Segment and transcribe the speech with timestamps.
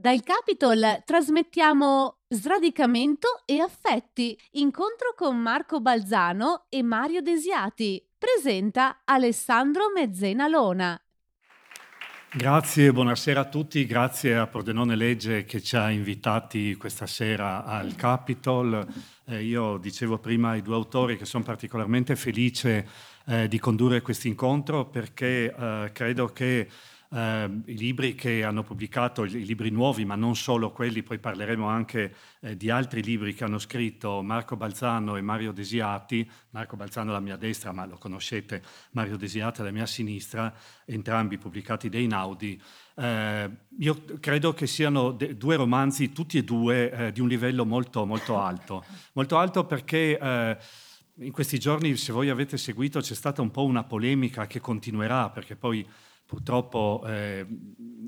[0.00, 8.00] Dal Capitol trasmettiamo Sradicamento e affetti, incontro con Marco Balzano e Mario Desiati.
[8.16, 10.96] Presenta Alessandro Mezzena Lona.
[12.32, 17.96] Grazie, buonasera a tutti, grazie a Pordenone Legge che ci ha invitati questa sera al
[17.96, 18.86] Capitol.
[19.26, 22.88] Eh, io dicevo prima ai due autori che sono particolarmente felice
[23.26, 26.68] eh, di condurre questo incontro perché eh, credo che
[27.10, 31.66] eh, i libri che hanno pubblicato, i, libri nuovi, ma non solo quelli, poi parleremo
[31.66, 37.10] anche eh, di altri libri che hanno scritto Marco Balzano e Mario Desiati, Marco Balzano
[37.10, 40.52] alla mia destra, ma lo conoscete, Mario Desiati alla mia sinistra,
[40.84, 42.60] entrambi pubblicati da Inaudi.
[42.94, 47.64] Eh, io credo che siano de- due romanzi, tutti e due, eh, di un livello
[47.64, 48.84] molto, molto alto.
[49.12, 50.56] Molto alto perché eh,
[51.20, 55.30] in questi giorni, se voi avete seguito, c'è stata un po' una polemica che continuerà,
[55.30, 55.86] perché poi
[56.28, 57.46] purtroppo eh,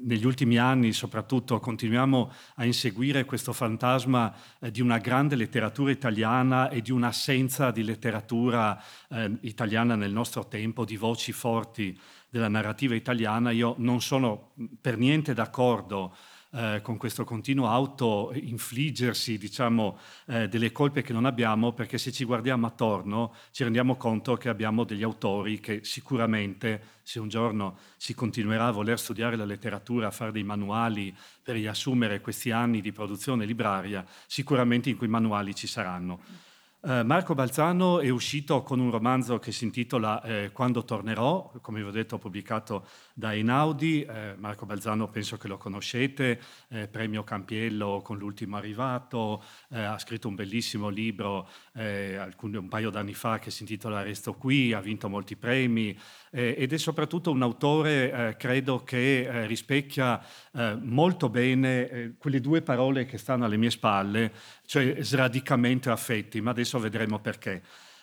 [0.03, 6.69] negli ultimi anni soprattutto continuiamo a inseguire questo fantasma eh, di una grande letteratura italiana
[6.69, 12.95] e di un'assenza di letteratura eh, italiana nel nostro tempo, di voci forti della narrativa
[12.95, 13.53] italiana.
[13.53, 14.53] Io non sono
[14.83, 16.15] per niente d'accordo
[16.53, 22.25] eh, con questo continuo auto-infliggersi diciamo, eh, delle colpe che non abbiamo, perché se ci
[22.25, 28.15] guardiamo attorno ci rendiamo conto che abbiamo degli autori che sicuramente, se un giorno si
[28.15, 32.93] continuerà a voler studiare la letteratura, a fare dei manuali per riassumere questi anni di
[32.93, 36.49] produzione libraria, sicuramente in quei manuali ci saranno.
[36.83, 41.83] Uh, Marco Balzano è uscito con un romanzo che si intitola eh, Quando tornerò, come
[41.83, 44.03] vi ho detto pubblicato da Einaudi.
[44.03, 49.99] Eh, Marco Balzano penso che lo conoscete, eh, premio Campiello con l'ultimo arrivato, eh, ha
[49.99, 54.73] scritto un bellissimo libro eh, alcun, un paio d'anni fa che si intitola Resto qui,
[54.73, 55.95] ha vinto molti premi
[56.31, 60.25] ed è soprattutto un autore, credo, che rispecchia
[60.81, 64.33] molto bene quelle due parole che stanno alle mie spalle,
[64.65, 67.63] cioè sradicamento e affetti, ma adesso vedremo perché.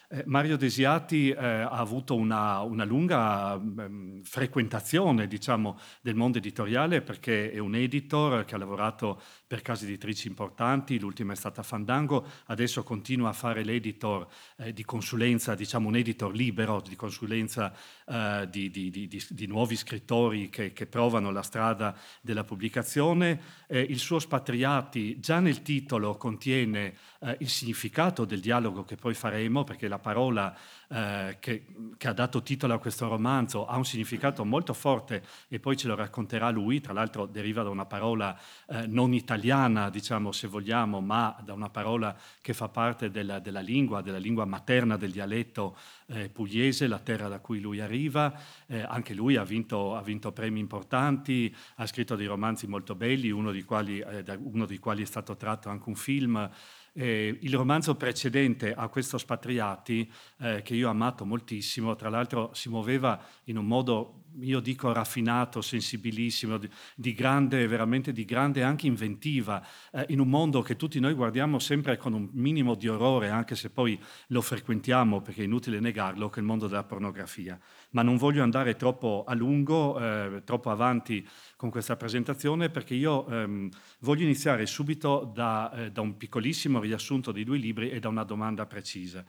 [0.10, 6.38] Eh, Mario Desiati eh, ha avuto una, una lunga mh, mm, frequentazione diciamo, del mondo
[6.38, 11.62] editoriale perché è un editor che ha lavorato per case editrici importanti, l'ultima è stata
[11.62, 17.74] Fandango, adesso continua a fare l'editor eh, di consulenza, diciamo un editor libero di consulenza
[18.06, 23.42] eh, di, di, di, di, nuovi scrittori che, che, provano la strada della pubblicazione.
[23.68, 29.14] Eh, il suo Spatriati già nel titolo contiene eh, il significato del dialogo che poi
[29.14, 30.56] faremo perché la la parola
[30.90, 31.66] eh, che,
[31.98, 35.88] che, ha dato titolo a questo romanzo ha un significato molto forte e poi ce
[35.88, 41.02] lo racconterà lui, tra l'altro deriva da una parola eh, non italiana, diciamo se vogliamo,
[41.02, 45.76] ma da una parola che fa parte della, della lingua, della lingua materna del dialetto
[46.08, 48.34] eh, pugliese, la terra da cui lui arriva.
[48.68, 53.30] Eh, anche lui ha vinto, ha vinto, premi importanti, ha scritto dei romanzi molto belli,
[53.30, 56.50] uno dei quali, eh, uno quali è stato tratto anche un film.
[57.00, 62.50] Eh, il romanzo precedente a questo Spatriati, eh, che io ho amato moltissimo, tra l'altro
[62.56, 68.64] si muoveva in un modo io dico raffinato, sensibilissimo, di, di, grande, veramente di grande
[68.64, 72.88] anche inventiva, eh, in un mondo che tutti noi guardiamo sempre con un minimo di
[72.88, 76.84] orrore, anche se poi lo frequentiamo, perché è inutile negarlo, che è il mondo della
[76.84, 77.60] pornografia.
[77.92, 83.28] Ma non voglio andare troppo a lungo, eh, troppo avanti con questa presentazione, perché io
[83.28, 88.10] ehm, voglio iniziare subito da, eh, da un piccolissimo riassunto dei due libri e da
[88.10, 89.24] una domanda precisa.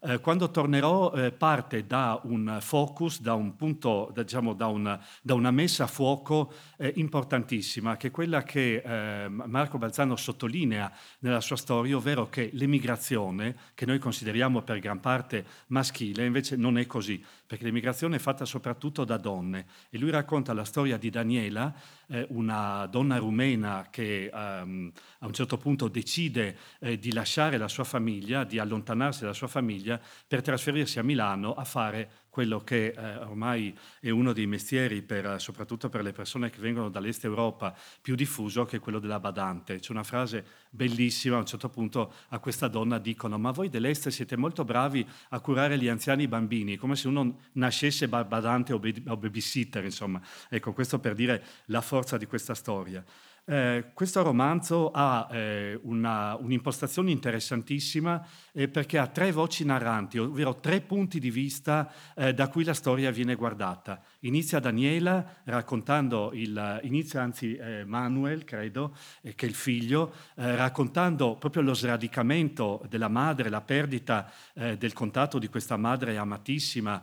[0.00, 4.98] Eh, quando tornerò eh, parte da un focus, da un punto, da, diciamo, da, un,
[5.22, 10.92] da una messa a fuoco eh, importantissima, che è quella che eh, Marco Balzano sottolinea
[11.20, 16.78] nella sua storia, ovvero che l'emigrazione, che noi consideriamo per gran parte maschile, invece non
[16.78, 19.66] è così, perché l'emigrazione è fatta soprattutto da donne.
[19.90, 21.74] E lui racconta la storia di Daniela,
[22.08, 27.68] eh, una donna rumena che um, a un certo punto decide eh, di lasciare la
[27.68, 32.94] sua famiglia, di allontanarsi dalla sua famiglia per trasferirsi a Milano a fare quello che
[32.96, 37.74] eh, ormai è uno dei mestieri, per, soprattutto per le persone che vengono dall'Est Europa,
[38.00, 39.78] più diffuso, che è quello della badante.
[39.78, 44.08] C'è una frase bellissima, a un certo punto a questa donna dicono ma voi dell'Est
[44.08, 48.72] siete molto bravi a curare gli anziani e i bambini, come se uno nascesse badante
[48.72, 50.20] o, babysitter, insomma.
[50.48, 53.04] Ecco, questo per dire la forza di questa storia.
[53.50, 58.22] Eh, questo romanzo ha eh, una, un'impostazione interessantissima
[58.52, 62.74] eh, perché ha tre voci narranti, ovvero tre punti di vista eh, da cui la
[62.74, 64.02] storia viene guardata.
[64.22, 71.36] Inizia Daniela raccontando il, inizia anzi eh, Manuel, credo, eh, che è il figlio, raccontando
[71.36, 77.02] proprio lo sradicamento della madre, la perdita del contatto di questa madre amatissima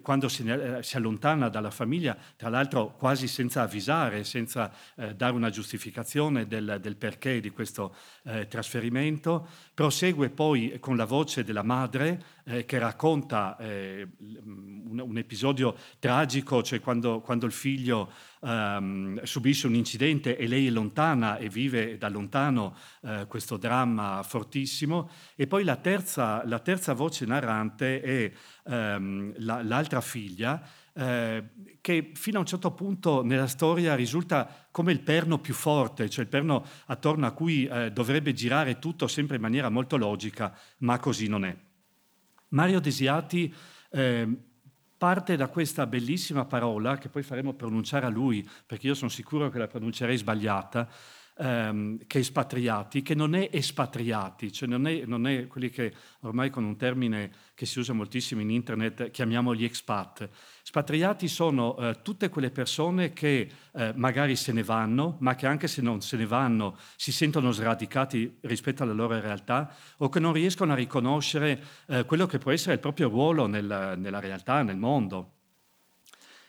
[0.00, 0.50] quando si,
[0.80, 6.78] si, allontana dalla famiglia, tra l'altro quasi senza avvisare, senza eh, dare una giustificazione del,
[6.80, 9.46] del perché di questo eh, trasferimento.
[9.74, 16.62] Prosegue poi con la voce della madre eh, che racconta eh, un, un, episodio tragico,
[16.62, 18.10] cioè quando, quando il figlio
[18.42, 24.22] ehm, subisce un incidente e lei è lontana e vive da lontano eh, questo dramma
[24.22, 25.10] fortissimo.
[25.34, 28.32] E poi la terza, la terza voce narrante è
[28.66, 30.62] ehm, la, l'altra figlia,
[30.96, 31.44] eh,
[31.80, 36.24] che fino a un certo punto nella storia risulta come il perno più forte, cioè
[36.24, 40.98] il perno attorno a cui eh, dovrebbe girare tutto sempre in maniera molto logica, ma
[40.98, 41.56] così non è.
[42.54, 43.52] Mario Desiati
[43.90, 44.28] eh,
[44.96, 49.50] parte da questa bellissima parola che poi faremo pronunciare a lui, perché io sono sicuro
[49.50, 50.88] che la pronuncerei sbagliata,
[51.36, 56.50] ehm, che espatriati, che non è espatriati, cioè non è, non è, quelli che ormai
[56.50, 60.28] con un termine che si usa moltissimo in internet chiamiamo gli expat.
[60.62, 65.68] Espatriati sono eh, tutte quelle persone che eh, magari se ne vanno, ma che anche
[65.68, 70.32] se non se ne vanno si sentono sradicati rispetto alla loro realtà o che non
[70.32, 74.76] riescono a riconoscere eh, quello che può essere il proprio ruolo nel, nella realtà, nel
[74.76, 75.30] mondo.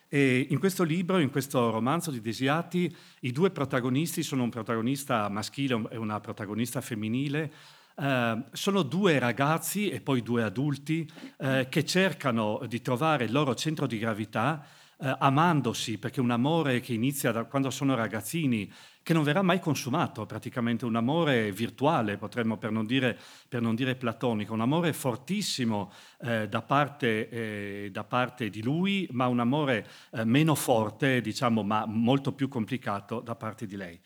[0.08, 5.28] E in questo libro, in questo romanzo di Desiati, i due protagonisti sono un protagonista
[5.30, 7.52] maschile e una protagonista femminile.
[7.98, 13.56] Eh, sono due ragazzi e poi due adulti eh, che cercano di trovare il loro
[13.56, 14.66] centro di gravità
[15.06, 18.72] eh, amandosi, perché un amore che inizia da quando sono ragazzini
[19.04, 23.16] che non verrà mai consumato, praticamente un amore virtuale, potremmo per non dire,
[23.48, 25.92] per non dire platonico, un amore fortissimo
[26.22, 31.62] eh, da, parte, eh, da, parte, di lui, ma un amore eh, meno forte, diciamo,
[31.62, 34.00] ma molto più complicato da parte di lei.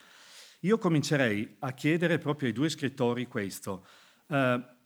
[0.63, 3.85] Io comincerei a chiedere proprio ai due scrittori questo.
[4.27, 4.77] Eh,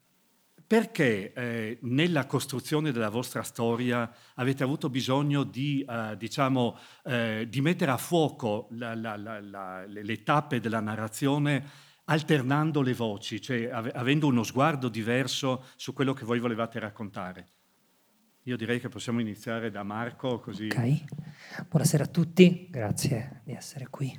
[0.74, 7.60] perché eh, nella costruzione della vostra storia avete avuto bisogno di, eh, diciamo, eh, di
[7.60, 11.64] mettere a fuoco la, la, la, le tappe della narrazione
[12.06, 17.46] alternando le voci, cioè ave- avendo uno sguardo diverso su quello che voi volevate raccontare?
[18.42, 20.40] Io direi che possiamo iniziare da Marco.
[20.40, 20.66] Così.
[20.72, 21.04] Ok,
[21.68, 24.12] buonasera a tutti, grazie di essere qui.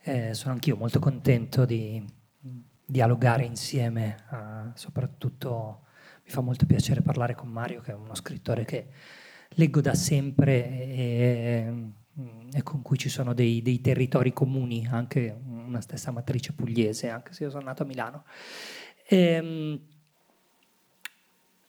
[0.00, 2.02] Eh, sono anch'io molto contento di
[2.92, 5.86] dialogare insieme, uh, soprattutto
[6.22, 8.86] mi fa molto piacere parlare con Mario che è uno scrittore che
[9.54, 11.72] leggo da sempre e,
[12.52, 17.32] e con cui ci sono dei, dei, territori comuni, anche una stessa matrice pugliese, anche
[17.32, 18.24] se io sono nato a Milano.
[19.08, 19.80] E, ehm,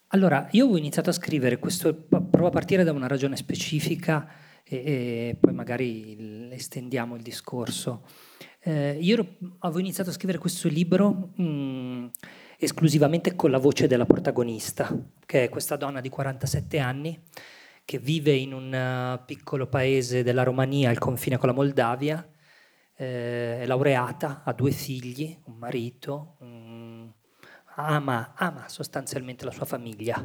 [0.08, 4.30] allora, io ho iniziato a scrivere questo, provo a partire da una ragione specifica
[4.64, 8.06] e, e poi magari estendiamo il discorso.
[8.66, 12.06] Eh, io avevo iniziato a scrivere questo libro mh, mm,
[12.58, 14.90] esclusivamente con la voce della protagonista,
[15.26, 17.22] che è questa donna di 47 anni
[17.84, 22.26] che vive in un uh, piccolo paese della Romania al confine con la Moldavia,
[22.96, 27.14] eh, è laureata, ha due figli, un marito, um,
[27.76, 30.16] ama, ama sostanzialmente la sua famiglia.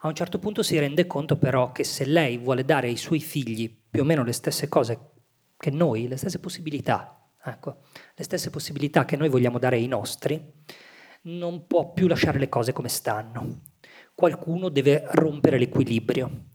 [0.00, 3.20] A un certo punto si rende conto però che se lei vuole dare ai suoi
[3.20, 5.10] figli più o meno le stesse cose
[5.58, 7.12] che noi, le stesse possibilità
[7.44, 7.78] Ecco,
[8.14, 10.40] le stesse possibilità che noi vogliamo dare ai nostri,
[11.22, 13.62] non può più lasciare le cose come stanno.
[14.14, 16.46] Qualcuno deve rompere l'equilibrio.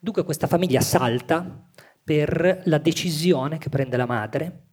[0.00, 1.68] Dunque questa famiglia salta
[2.02, 4.70] per la decisione che prende la madre,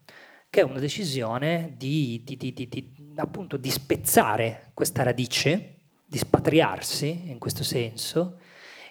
[0.49, 5.75] che è una decisione di, di, di, di appunto, di spezzare questa radice,
[6.05, 8.39] di spatriarsi in questo senso,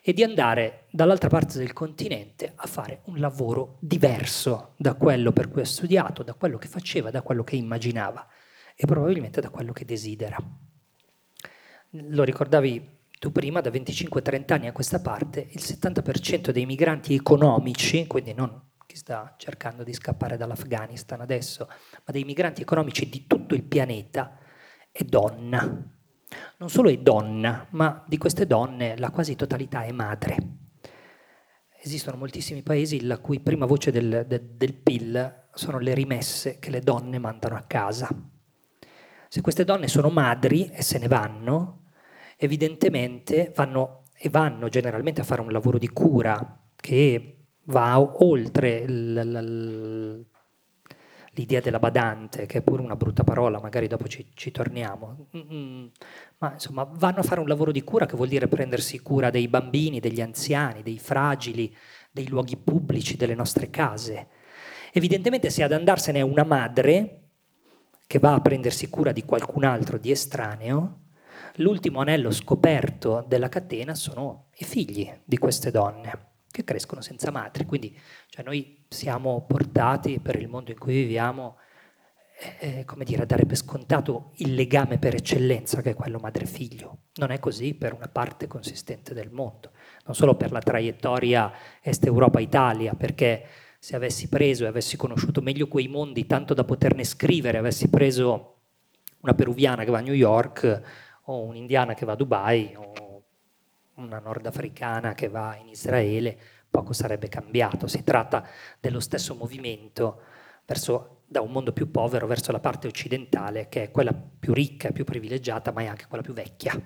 [0.03, 5.49] e di andare dall'altra parte del continente a fare un lavoro diverso da quello per
[5.49, 8.27] cui ha studiato, da quello che faceva, da quello che immaginava
[8.75, 10.37] e probabilmente da quello che desidera.
[11.91, 18.07] Lo ricordavi tu prima, da 25-30 anni a questa parte, il 70% dei migranti economici,
[18.07, 23.55] quindi non chi sta cercando di scappare dall'Afghanistan adesso, ma dei migranti economici di tutto
[23.55, 24.39] il pianeta,
[24.91, 25.98] è donna
[26.59, 30.37] non solo è donna, ma di queste donne la quasi totalità è madre.
[31.81, 36.71] Esistono moltissimi paesi la cui prima voce del, del, del PIL sono le rimesse che
[36.71, 38.09] le donne mandano a casa.
[39.29, 41.85] Se queste donne sono madri e se ne vanno,
[42.37, 50.27] evidentemente vanno e vanno generalmente a fare un lavoro di cura che va oltre il,
[51.39, 55.87] l'idea della badante, che è pure una brutta parola, magari dopo ci, ci torniamo, mm-hmm.
[56.39, 59.47] ma insomma vanno a fare un lavoro di cura che vuol dire prendersi cura dei
[59.47, 61.75] bambini, degli anziani, dei fragili,
[62.11, 64.29] dei luoghi pubblici, delle nostre case.
[64.93, 67.23] Evidentemente se ad andarsene è una madre
[68.07, 71.03] che va a prendersi cura di qualcun altro di estraneo,
[71.57, 76.29] l'ultimo anello scoperto della catena sono i figli di queste donne
[76.59, 77.65] che crescono senza madre.
[77.65, 77.97] Quindi
[78.29, 81.57] cioè noi siamo portati per il mondo in cui viviamo
[82.61, 86.99] eh, come dire, a dare per scontato il legame per eccellenza che è quello madre-figlio.
[87.15, 89.73] Non è così per una parte consistente del mondo,
[90.05, 93.45] non solo per la traiettoria Est-Europa-Italia, perché
[93.79, 98.55] se avessi preso e avessi conosciuto meglio quei mondi, tanto da poterne scrivere, avessi preso
[99.21, 100.83] una peruviana che va a New York
[101.25, 103.08] o un'indiana che va a Dubai o
[103.99, 106.39] una nordafricana che va in Israele,
[106.71, 107.87] poco sarebbe cambiato.
[107.87, 108.47] Si tratta
[108.81, 110.23] dello stesso movimento
[110.65, 114.91] verso da un mondo più povero verso la parte occidentale, che è quella più ricca
[114.91, 116.81] più privilegiata, ma è anche quella più vecchia,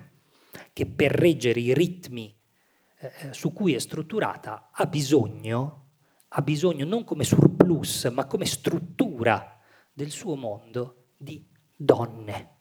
[0.71, 2.35] che per reggere i ritmi
[2.97, 5.91] eh, eh, su cui è strutturata ha bisogno,
[6.29, 9.59] ha bisogno non come surplus, ma come struttura
[9.93, 12.55] del suo mondo di donne,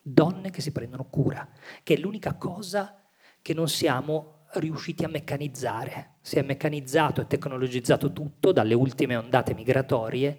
[0.00, 1.48] donne che si prendono cura,
[1.82, 3.05] che è l'unica cosa
[3.46, 6.16] che non siamo riusciti a meccanizzare.
[6.20, 10.38] Si è meccanizzato e tecnologizzato tutto dalle ultime ondate migratorie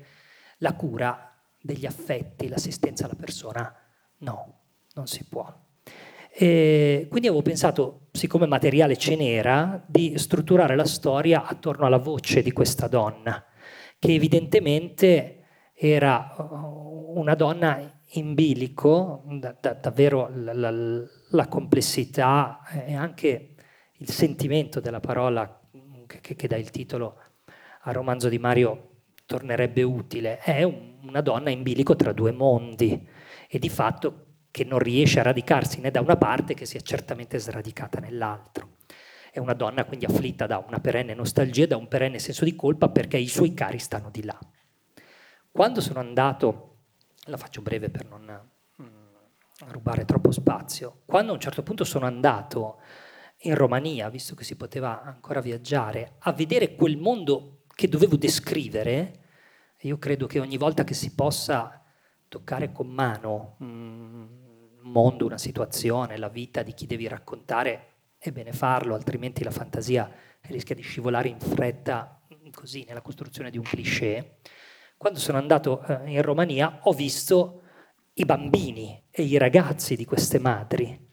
[0.58, 3.74] la cura degli affetti, l'assistenza alla persona,
[4.18, 4.60] no,
[4.96, 5.48] non si può.
[6.30, 12.42] E quindi avevo pensato, siccome materiale ce n'era, di strutturare la storia attorno alla voce
[12.42, 13.42] di questa donna,
[13.98, 20.54] che evidentemente era uh, una donna in bilico, da, da, davvero la,
[21.30, 23.56] la, complessità e anche
[23.94, 25.62] il sentimento della parola
[26.08, 27.22] che, che dà il titolo
[27.82, 28.92] al romanzo di Mario
[29.26, 33.08] tornerebbe utile, è una donna in bilico tra due mondi
[33.48, 37.38] e di fatto che non riesce a radicarsi né da una parte che sia certamente
[37.38, 38.78] sradicata nell'altro.
[39.32, 42.90] È una donna quindi afflitta da una perenne nostalgia da un perenne senso di colpa
[42.90, 44.40] perché i suoi cari stanno di là.
[45.52, 46.78] Quando sono andato,
[47.26, 48.50] la faccio breve per non
[49.66, 52.80] rubare troppo spazio, quando a un certo punto sono andato
[53.42, 59.26] in Romania, visto che si poteva ancora viaggiare, a vedere quel mondo che dovevo descrivere,
[59.82, 61.84] io credo che ogni volta che si possa
[62.28, 64.28] toccare con mano un
[64.82, 70.12] mondo, una situazione, la vita di chi devi raccontare, è bene farlo, altrimenti la fantasia
[70.42, 72.22] rischia di scivolare in fretta
[72.52, 74.38] così nella costruzione di un cliché.
[74.98, 77.62] Quando sono andato eh, in Romania ho visto
[78.20, 81.08] i bambini e i ragazzi di queste madri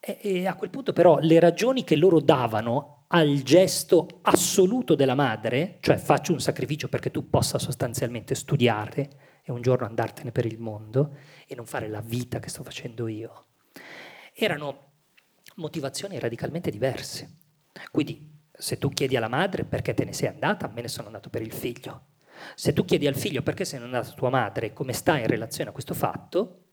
[0.00, 5.14] e, e a quel punto però le ragioni che loro davano al gesto assoluto della
[5.14, 9.10] madre, cioè faccio un sacrificio perché tu possa sostanzialmente studiare
[9.42, 13.08] e un giorno andartene per il mondo e non fare la vita che sto facendo
[13.08, 13.46] io,
[14.32, 14.92] erano
[15.56, 17.38] motivazioni radicalmente diverse.
[17.90, 21.30] Quindi se tu chiedi alla madre perché te ne sei andata, me ne sono andato
[21.30, 22.09] per il figlio.
[22.54, 25.70] Se tu chiedi al figlio perché sei andata tua madre e come sta in relazione
[25.70, 26.64] a questo fatto,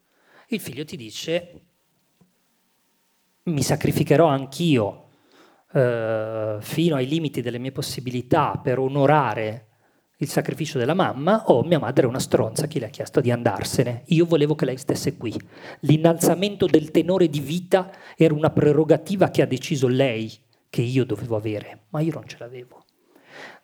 [0.47, 1.61] il figlio ti dice
[3.43, 5.09] mi sacrificherò anch'io
[5.73, 9.67] eh, fino ai limiti delle mie possibilità per onorare
[10.19, 13.29] il sacrificio della mamma o mia madre è una stronza, chi le ha chiesto di
[13.29, 14.03] andarsene.
[14.07, 15.39] Io volevo che lei stesse qui.
[15.81, 20.31] L'innalzamento del tenore di vita era una prerogativa che ha deciso lei,
[20.69, 22.76] che io dovevo avere, ma io non ce l'avevo.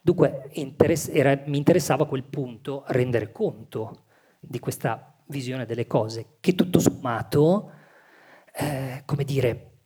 [0.01, 4.05] Dunque interess- era, mi interessava a quel punto rendere conto
[4.39, 7.71] di questa visione delle cose, che tutto sommato,
[8.55, 9.77] eh, come dire,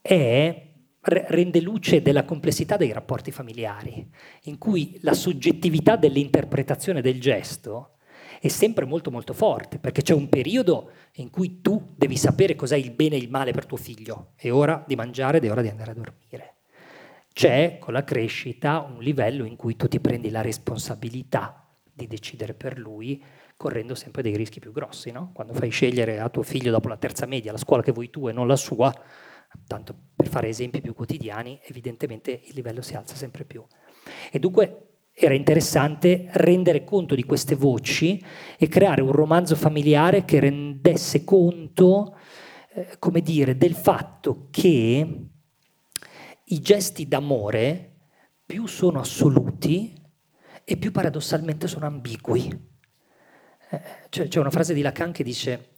[0.00, 0.68] è
[1.02, 4.08] rende luce della complessità dei rapporti familiari,
[4.44, 7.96] in cui la soggettività dell'interpretazione del gesto
[8.40, 12.76] è sempre molto molto forte, perché c'è un periodo in cui tu devi sapere cos'è
[12.76, 15.62] il bene e il male per tuo figlio, è ora di mangiare ed è ora
[15.62, 16.54] di andare a dormire.
[17.32, 22.54] C'è con la crescita un livello in cui tu ti prendi la responsabilità di decidere
[22.54, 23.22] per lui,
[23.56, 25.10] correndo sempre dei rischi più grossi.
[25.10, 25.30] No?
[25.32, 28.28] Quando fai scegliere a tuo figlio dopo la terza media la scuola che vuoi tu
[28.28, 28.92] e non la sua,
[29.66, 33.64] tanto per fare esempi più quotidiani, evidentemente il livello si alza sempre più.
[34.30, 38.22] E dunque era interessante rendere conto di queste voci
[38.58, 42.16] e creare un romanzo familiare che rendesse conto,
[42.72, 45.29] eh, come dire, del fatto che
[46.52, 47.86] i gesti d'amore
[48.44, 49.94] più sono assoluti
[50.64, 52.68] e più paradossalmente sono ambigui.
[53.70, 55.74] Eh, c'è, una frase di Lacan che dice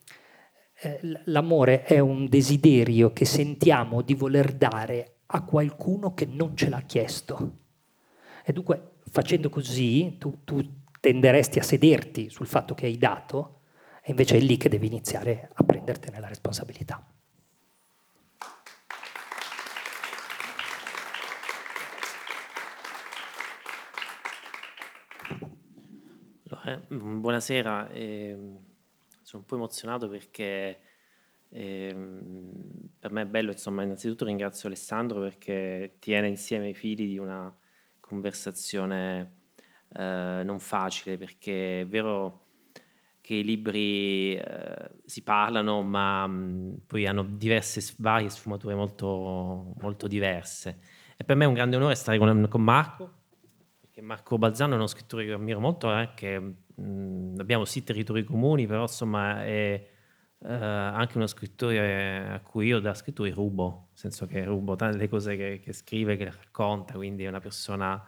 [0.81, 6.71] eh, l'amore è un desiderio che sentiamo di voler dare a qualcuno che non ce
[6.71, 7.59] l'ha chiesto.
[8.45, 13.61] E dunque, facendo così, tu, tu tenderesti a sederti sul fatto che hai dato,
[14.03, 17.12] e invece è lì che devi iniziare a prendertene la responsabilità.
[26.89, 27.89] Buonasera.
[27.91, 28.71] Eh
[29.33, 30.79] sono un po' emozionato perché
[31.49, 31.97] eh,
[32.99, 37.55] per me è bello, insomma, innanzitutto ringrazio Alessandro perché tiene insieme i fili di una
[37.99, 39.37] conversazione
[39.95, 42.41] eh, non facile perché è vero
[43.21, 50.07] che i libri eh, si parlano ma mh, poi hanno diverse, varie sfumature molto, molto
[50.07, 50.81] diverse.
[51.17, 53.22] E per me è un grande onore stare con, con Marco,
[54.03, 58.67] Marco Balzano è uno scrittore che ammiro molto, eh, che mh, abbiamo sì territori comuni,
[58.67, 59.89] però insomma è
[60.45, 64.97] eh, anche uno scrittore a cui io da scrittore rubo, nel senso che rubo tante
[64.97, 68.05] le cose che, che scrive, che racconta, quindi è una persona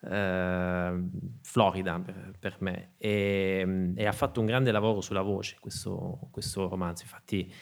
[0.00, 1.02] eh,
[1.42, 2.94] florida per, per me.
[2.98, 7.04] E, e, ha fatto un grande lavoro sulla voce questo, questo romanzo.
[7.04, 7.52] Infatti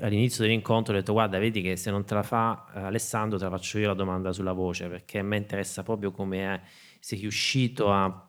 [0.00, 3.44] all'inizio dell'incontro ho detto guarda vedi che se non te la fa eh, Alessandro te
[3.44, 6.62] la faccio io la domanda sulla voce perché a me interessa proprio come
[7.00, 8.28] sei riuscito a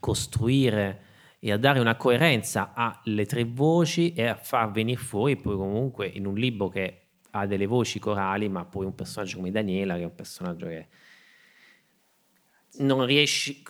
[0.00, 1.02] costruire
[1.38, 6.06] e a dare una coerenza alle tre voci e a far venire fuori poi comunque
[6.06, 10.02] in un libro che ha delle voci corali ma poi un personaggio come Daniela che
[10.02, 10.88] è un personaggio che
[12.78, 13.62] non riesci,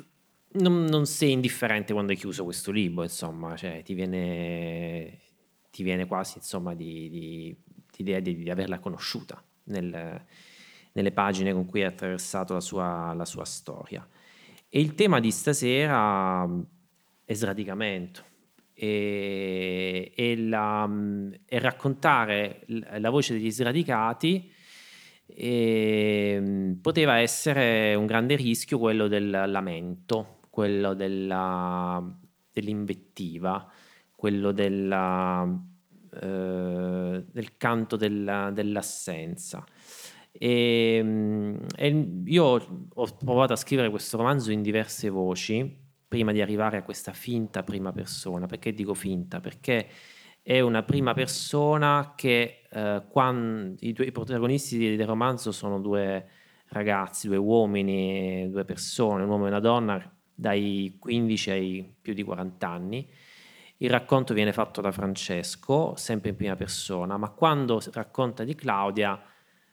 [0.52, 5.18] non, non, sei indifferente quando hai chiuso questo libro, insomma, cioè, ti, viene,
[5.78, 7.56] ti viene quasi insomma, di, di,
[7.98, 10.24] l'idea di, di, averla conosciuta nel,
[10.90, 14.04] nelle pagine con cui hai attraversato la sua, la sua storia.
[14.68, 16.44] E il tema di stasera
[17.24, 18.24] è sradicamento.
[18.74, 20.90] E, e, la,
[21.46, 24.52] e raccontare la voce degli sradicati
[25.26, 32.02] e ehm, poteva essere un grande rischio quello del lamento, quello della,
[32.52, 33.70] dell'invettiva,
[34.18, 35.48] quello della,
[36.20, 39.64] eh, del canto della, dell'assenza.
[40.32, 46.40] E, ehm, e io ho provato a scrivere questo romanzo in diverse voci prima di
[46.40, 48.46] arrivare a questa finta prima persona.
[48.46, 49.38] Perché dico finta?
[49.38, 49.86] Perché
[50.42, 56.26] è una prima persona che eh, quando, i due protagonisti del romanzo sono due
[56.70, 62.24] ragazzi, due uomini, due persone, un uomo e una donna dai 15 ai più di
[62.24, 63.08] 40 anni.
[63.80, 69.22] Il racconto viene fatto da Francesco, sempre in prima persona, ma quando racconta di Claudia,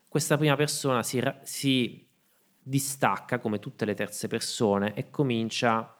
[0.07, 2.07] questa prima persona si, si
[2.61, 5.95] distacca come tutte le terze persone e comincia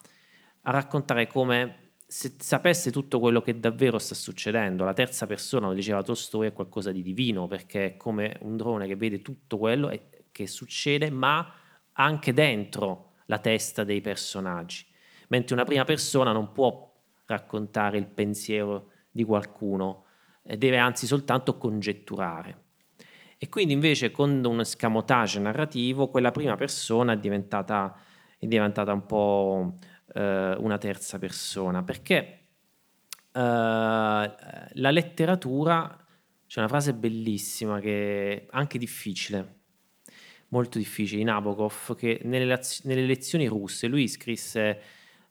[0.62, 5.74] a raccontare come se sapesse tutto quello che davvero sta succedendo, la terza persona, lo
[5.74, 9.92] diceva Tolstoi, è qualcosa di divino, perché è come un drone che vede tutto quello
[10.32, 11.52] che succede, ma
[11.94, 14.86] anche dentro la testa dei personaggi.
[15.30, 16.95] Mentre una prima persona non può
[17.26, 20.06] raccontare il pensiero di qualcuno,
[20.42, 22.64] deve anzi soltanto congetturare.
[23.38, 27.98] E quindi invece con un escamotage narrativo, quella prima persona è diventata,
[28.38, 29.78] è diventata un po'
[30.14, 32.48] eh, una terza persona, perché
[33.32, 36.06] eh, la letteratura,
[36.48, 39.60] c'è una frase bellissima che è anche difficile,
[40.50, 44.82] molto difficile, di Nabokov, che nelle, nelle lezioni russe lui scrisse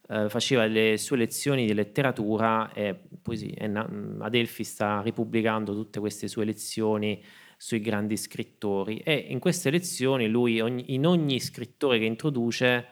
[0.07, 6.29] Uh, faceva le sue lezioni di letteratura e poi sì, Adelphi sta ripubblicando tutte queste
[6.29, 7.25] sue lezioni
[7.57, 12.87] sui grandi scrittori e in queste lezioni lui ogni, in ogni scrittore che introduce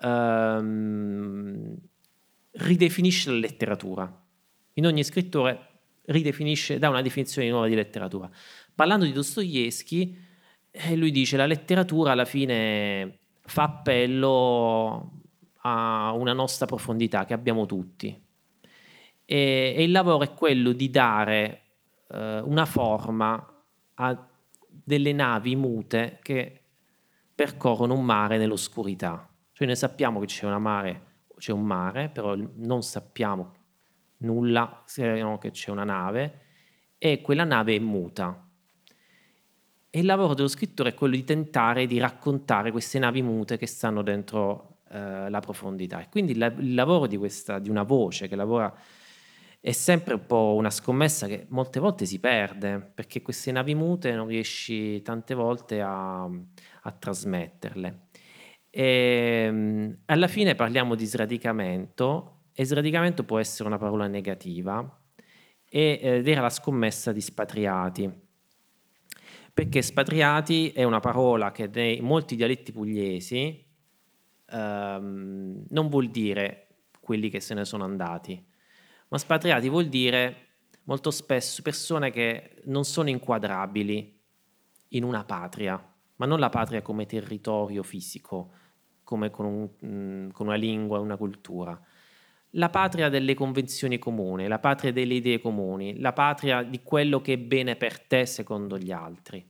[0.00, 1.76] ehm,
[2.52, 4.24] ridefinisce la letteratura.
[4.74, 5.68] In ogni scrittore
[6.06, 8.30] ridefinisce, dà una definizione nuova di letteratura.
[8.74, 10.16] Parlando di Dostoevsky,
[10.70, 15.19] eh, lui dice la letteratura alla fine fa appello
[15.62, 18.08] a una nostra profondità che abbiamo tutti.
[19.24, 21.62] E, e il lavoro è quello di dare
[22.08, 24.28] eh, una forma a
[24.68, 26.60] delle navi mute che
[27.34, 29.28] percorrono un mare nell'oscurità.
[29.52, 33.54] Cioè noi sappiamo che c'è, una mare, c'è un mare, però non sappiamo
[34.18, 36.40] nulla, sappiamo che c'è una nave
[36.98, 38.46] e quella nave è muta.
[39.92, 43.66] E il lavoro dello scrittore è quello di tentare di raccontare queste navi mute che
[43.66, 46.00] stanno dentro eh, la profondità.
[46.00, 48.74] E quindi la, il lavoro di, questa, di una voce che lavora
[49.60, 54.12] è sempre un po' una scommessa che molte volte si perde, perché queste navi mute
[54.12, 58.08] non riesci tante volte a, a trasmetterle.
[58.70, 64.98] E, ehm, alla fine parliamo di sradicamento e sradicamento può essere una parola negativa
[65.72, 68.28] ed era la scommessa di spatriati
[69.52, 73.69] perché spatriati è una parola che nei molti dialetti pugliesi
[74.50, 76.66] ehm, non vuol dire
[77.00, 78.42] quelli che se ne sono andati,
[79.08, 80.48] ma spatriati vuol dire
[80.84, 84.18] molto spesso persone che non sono inquadrabili
[84.88, 85.82] in una patria,
[86.16, 88.52] ma non la patria come territorio fisico,
[89.04, 91.80] come con, un, mm, con una lingua, una cultura.
[92.54, 97.34] La patria delle convenzioni comuni, la patria delle idee comuni, la patria di quello che
[97.34, 99.48] è bene per te secondo gli altri.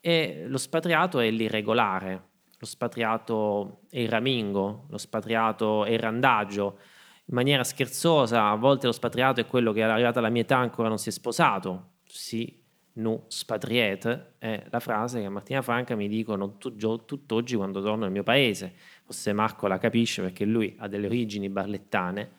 [0.00, 2.30] E lo spatriato è l'irregolare,
[2.62, 6.78] lo spatriato è il ramingo, lo spatriato è il randagio.
[7.24, 10.86] In maniera scherzosa, a volte lo spatriato è quello che arrivato alla mia età ancora
[10.86, 11.94] non si è sposato.
[12.04, 12.62] Sì,
[12.94, 18.12] nu spatriete è la frase che a Martina Franca mi dicono tutt'oggi quando torno nel
[18.12, 18.74] mio paese.
[19.04, 22.34] Forse Marco la capisce perché lui ha delle origini barlettane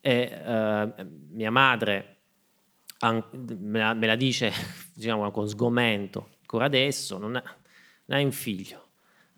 [0.00, 2.16] e eh, mia madre
[3.02, 4.50] me la, me la dice
[4.94, 7.42] diciamo, con sgomento ancora adesso, non, ha,
[8.06, 8.89] non hai un figlio,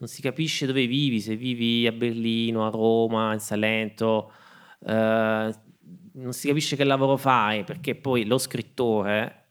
[0.02, 4.32] non si capisce dove vivi, se vivi a Berlino, a Roma, in Salento,
[4.84, 5.54] eh,
[6.14, 9.44] non si capisce che lavoro fai, perché poi lo scrittore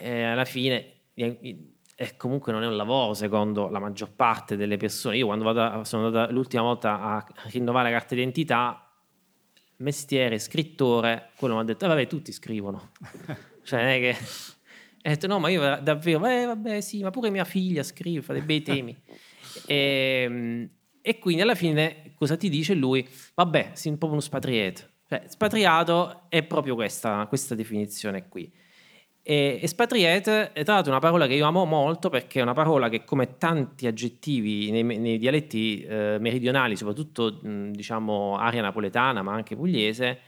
[0.00, 5.16] eh, alla fine eh, comunque non è un lavoro secondo la maggior parte delle persone.
[5.16, 8.86] Io quando vado, sono andato l'ultima volta a rinnovare la carta d'identità,
[9.76, 12.90] mestiere, scrittore, quello mi ha detto, eh, vabbè, tutti scrivono.
[13.64, 14.16] cioè, non è che...
[15.02, 18.22] E ho detto, no, ma io davvero, eh, vabbè, sì, ma pure mia figlia scrive,
[18.22, 18.96] fa dei bei temi.
[19.66, 20.68] e, ehm,
[21.00, 23.06] e, quindi alla fine cosa ti dice lui?
[23.34, 24.82] Vabbè, sei un po' uno spatriato.
[25.08, 28.52] Cioè, spatriato è proprio questa, questa definizione qui.
[29.22, 32.88] E espatriate è tra l'altro una parola che io amo molto perché è una parola
[32.88, 39.32] che come tanti aggettivi nei, nei dialetti eh, meridionali, soprattutto mh, diciamo area napoletana ma
[39.34, 40.18] anche pugliese,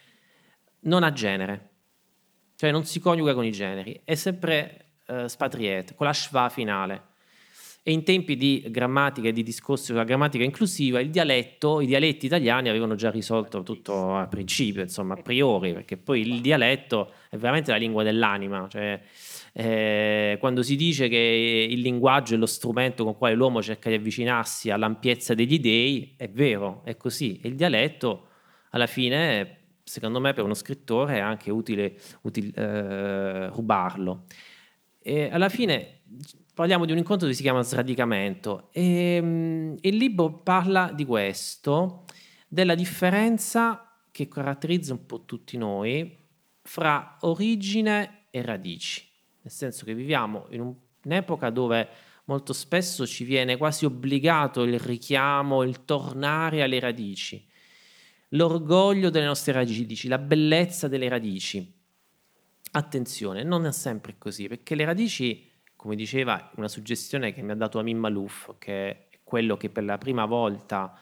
[0.81, 1.72] non ha genere,
[2.63, 7.11] cioè non si coniuga con i generi, è sempre eh, spatriete, con la schwa finale.
[7.83, 12.27] E in tempi di grammatica e di discorsi sulla grammatica inclusiva, il dialetto, i dialetti
[12.27, 17.37] italiani avevano già risolto tutto a principio, insomma, a priori, perché poi il dialetto è
[17.37, 18.69] veramente la lingua dell'anima.
[18.71, 19.01] Cioè,
[19.55, 23.97] eh, quando si dice che il linguaggio è lo strumento con quale l'uomo cerca di
[23.97, 27.41] avvicinarsi all'ampiezza degli dei, è vero, è così.
[27.43, 28.29] E il dialetto,
[28.71, 34.25] alla fine, secondo me, per uno scrittore è anche utile, utile eh, rubarlo.
[34.99, 36.03] E alla fine
[36.55, 38.69] parliamo di un incontro che si chiama Sradicamento.
[38.73, 42.05] E um, il libro parla di questo,
[42.47, 46.19] della differenza che caratterizza un po' tutti noi
[46.63, 49.07] fra origine e radici,
[49.43, 51.89] nel senso che viviamo in un, un'epoca dove
[52.27, 57.45] molto spesso ci viene quasi obbligato il richiamo, il tornare alle radici,
[58.33, 61.81] l'orgoglio delle nostre radici, la bellezza delle radici.
[62.73, 65.51] Attenzione, non è sempre così, perché le radici
[65.83, 69.83] come diceva, una suggestione che mi ha dato Amin Malouf, che è quello che per
[69.83, 70.97] la prima volta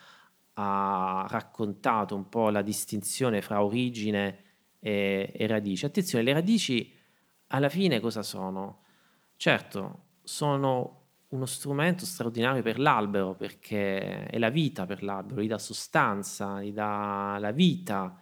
[0.54, 4.44] ha raccontato un po' la distinzione fra origine
[4.78, 5.84] e, e radici.
[5.84, 6.94] Attenzione, le radici
[7.48, 8.84] alla fine cosa sono?
[9.36, 10.99] Certo, sono
[11.30, 16.72] uno strumento straordinario per l'albero perché è la vita per l'albero, gli dà sostanza, gli
[16.72, 18.20] dà la vita,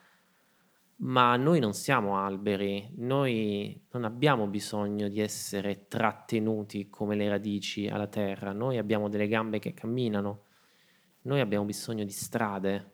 [1.01, 7.87] ma noi non siamo alberi, noi non abbiamo bisogno di essere trattenuti come le radici
[7.87, 10.45] alla terra, noi abbiamo delle gambe che camminano,
[11.23, 12.93] noi abbiamo bisogno di strade.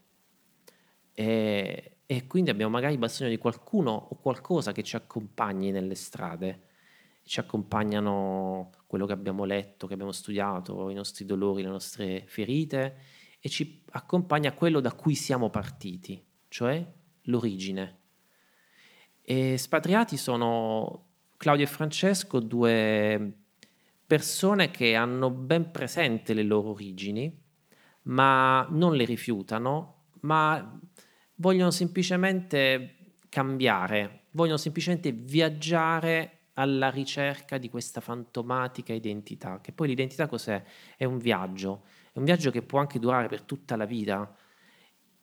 [1.13, 6.63] E, e quindi abbiamo magari bisogno di qualcuno o qualcosa che ci accompagni nelle strade,
[7.25, 12.97] ci accompagnano quello che abbiamo letto, che abbiamo studiato, i nostri dolori, le nostre ferite
[13.41, 16.87] e ci accompagna quello da cui siamo partiti, cioè
[17.23, 17.99] l'origine.
[19.23, 21.07] E spatriati sono
[21.37, 23.33] Claudio e Francesco, due
[24.07, 27.43] persone che hanno ben presente le loro origini,
[28.03, 30.79] ma non le rifiutano, ma
[31.37, 40.27] vogliono semplicemente cambiare, vogliono semplicemente viaggiare alla ricerca di questa fantomatica identità, che poi l'identità
[40.27, 40.63] cos'è?
[40.97, 44.37] È un viaggio, è un viaggio che può anche durare per tutta la vita,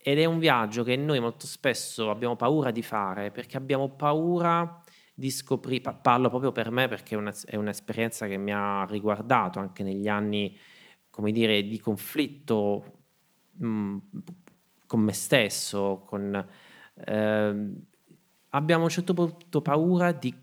[0.03, 4.81] ed è un viaggio che noi molto spesso abbiamo paura di fare perché abbiamo paura
[5.13, 9.59] di scoprire, parlo proprio per me perché è, una, è un'esperienza che mi ha riguardato
[9.59, 10.57] anche negli anni,
[11.11, 13.01] come dire, di conflitto
[13.51, 13.97] mh, mm,
[14.87, 16.47] con me stesso, con,
[17.05, 17.71] eh,
[18.49, 20.33] abbiamo a un certo punto paura di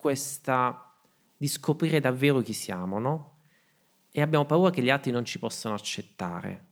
[0.00, 0.92] questa,
[1.36, 3.38] di scoprire davvero chi siamo, no?
[4.10, 6.68] E abbiamo paura che gli altri non ci possano accettare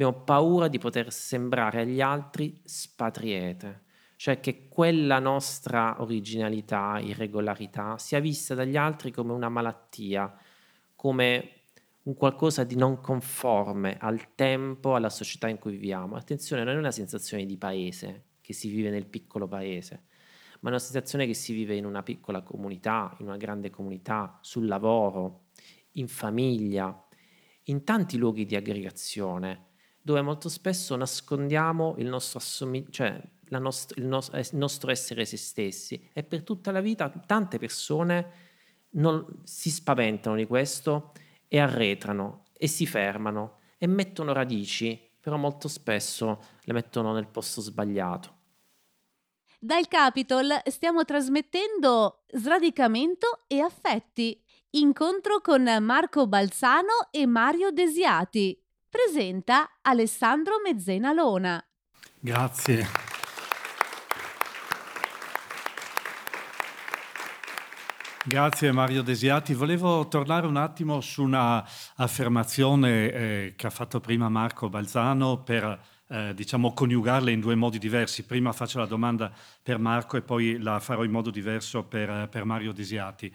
[0.00, 3.82] abbiamo paura di poter sembrare agli altri spatriete,
[4.16, 10.34] cioè che quella nostra originalità, irregolarità sia vista dagli altri come una malattia,
[10.96, 11.50] come
[12.04, 16.16] un qualcosa di non conforme al tempo, alla società in cui viviamo.
[16.16, 20.04] Attenzione, non è una sensazione di paese che si vive nel piccolo paese,
[20.60, 24.38] ma è una sensazione che si vive in una piccola comunità, in una grande comunità,
[24.42, 25.46] sul lavoro,
[25.92, 27.06] in famiglia,
[27.64, 29.68] in tanti luoghi di aggregazione
[30.02, 33.20] dove molto spesso nascondiamo il nostro, assomig- cioè
[33.50, 38.48] nost- il, nos- il nostro essere se stessi e per tutta la vita tante persone
[38.92, 41.12] non, si spaventano di questo
[41.48, 47.60] e arretrano e si fermano e mettono radici, però molto spesso le mettono nel posto
[47.60, 48.38] sbagliato.
[49.62, 58.58] Dal Capitol stiamo trasmettendo Sradicamento e Affetti, incontro con Marco Balzano e Mario Desiati.
[58.88, 61.62] Presenta Alessandro Mezzena Lona.
[62.18, 62.86] Grazie.
[68.24, 69.52] Grazie Mario Desiati.
[69.52, 71.62] Volevo tornare un attimo su una
[71.96, 77.78] affermazione eh, che ha fatto prima Marco Balzano per eh, diciamo, coniugarle in due modi
[77.78, 78.24] diversi.
[78.24, 82.44] Prima faccio la domanda per Marco e poi la farò in modo diverso per, per
[82.44, 83.32] Mario Desiati.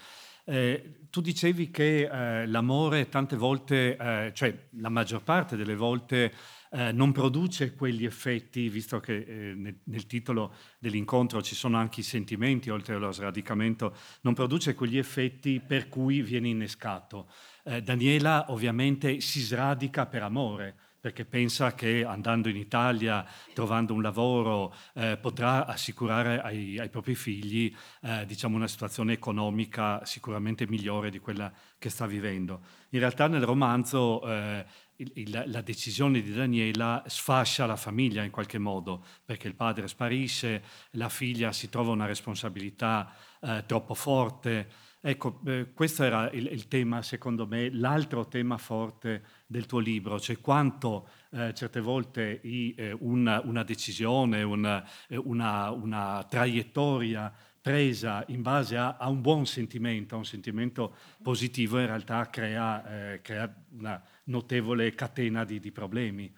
[0.48, 6.32] Eh, tu dicevi che eh, l'amore tante volte, eh, cioè la maggior parte delle volte,
[6.70, 12.02] eh, non produce quegli effetti, visto che eh, nel, nel, titolo dell'incontro ci sono anche
[12.02, 17.28] i sentimenti, oltre allo sradicamento, non produce quegli effetti per cui viene innescato.
[17.66, 24.74] Daniela ovviamente si sradica per amore, perché pensa che andando in Italia, trovando un lavoro,
[24.96, 31.20] eh, potrà assicurare ai, ai propri figli eh, diciamo una situazione economica sicuramente migliore di
[31.20, 32.62] quella che sta vivendo.
[32.90, 34.66] In realtà nel romanzo eh,
[34.96, 39.88] il, il, la decisione di Daniela sfascia la famiglia in qualche modo, perché il padre
[39.88, 40.64] sparisce,
[40.94, 44.68] la figlia si trova una responsabilità eh, troppo forte.
[45.08, 50.20] Ecco, eh, questo era il, il, tema, secondo me, l'altro tema forte del tuo libro,
[50.20, 57.32] cioè quanto eh, certe volte i, eh, una, una, decisione, una, eh, una, una, traiettoria
[57.62, 63.12] presa in base a, a, un buon sentimento, a un sentimento positivo, in realtà crea,
[63.14, 66.36] eh, crea una notevole catena di, di problemi.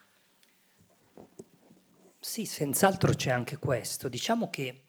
[2.20, 4.10] Sì, senz'altro c'è anche questo.
[4.10, 4.82] Diciamo che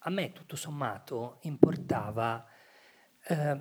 [0.00, 2.46] a me, tutto sommato, importava
[3.28, 3.60] eh,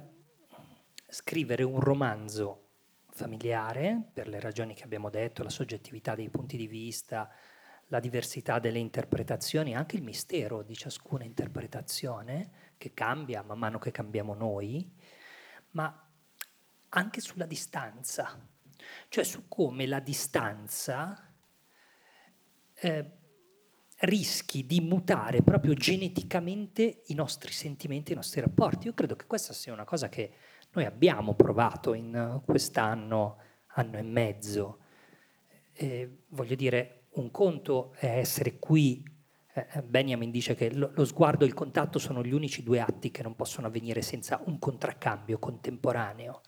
[1.08, 2.62] scrivere un romanzo
[3.10, 7.32] familiare, per le ragioni che abbiamo detto, la soggettività dei punti di vista,
[7.88, 13.92] la diversità delle interpretazioni, anche il mistero di ciascuna interpretazione che cambia man mano che
[13.92, 14.92] cambiamo noi,
[15.72, 16.08] ma
[16.90, 18.38] anche sulla distanza,
[19.10, 21.32] cioè su come la distanza
[22.74, 23.12] eh,
[24.00, 28.88] rischi di mutare proprio geneticamente i nostri sentimenti, i nostri rapporti.
[28.88, 30.32] Io credo che questa sia una cosa che
[30.74, 34.80] noi abbiamo provato in quest'anno, anno e mezzo.
[35.72, 39.04] Eh, voglio dire, un conto è essere qui.
[39.54, 43.24] Eh, Benjamin dice che lo sguardo e il contatto sono gli unici due atti che
[43.24, 46.42] non possono avvenire senza un contraccambio contemporaneo.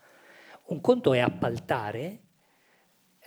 [0.64, 2.27] Un conto è appaltare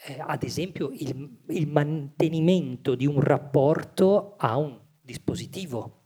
[0.04, 6.00] eh, ad esempio il, il, mantenimento di un rapporto a un dispositivo.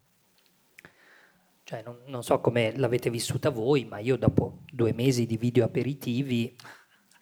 [1.63, 5.63] Cioè, non, non so come l'avete vissuta voi, ma io dopo due mesi di video
[5.63, 6.55] aperitivi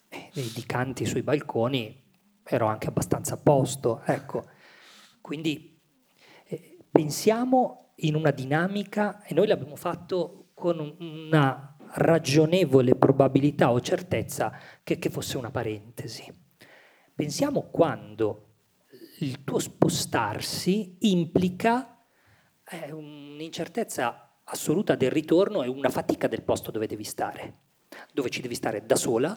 [0.10, 2.02] e eh, di canti sui balconi
[2.44, 4.02] ero anche abbastanza a posto.
[4.06, 4.50] Ecco.
[5.22, 5.80] Quindi
[6.46, 14.58] eh, pensiamo in una dinamica, e noi l'abbiamo fatto con una ragionevole probabilità o certezza
[14.84, 16.43] che, che fosse una parentesi.
[17.16, 18.54] Pensiamo quando
[19.20, 22.04] il tuo spostarsi implica
[22.66, 27.60] eh, un'incertezza assoluta del ritorno e una fatica del posto dove devi stare,
[28.12, 29.30] dove ci devi stare da sola.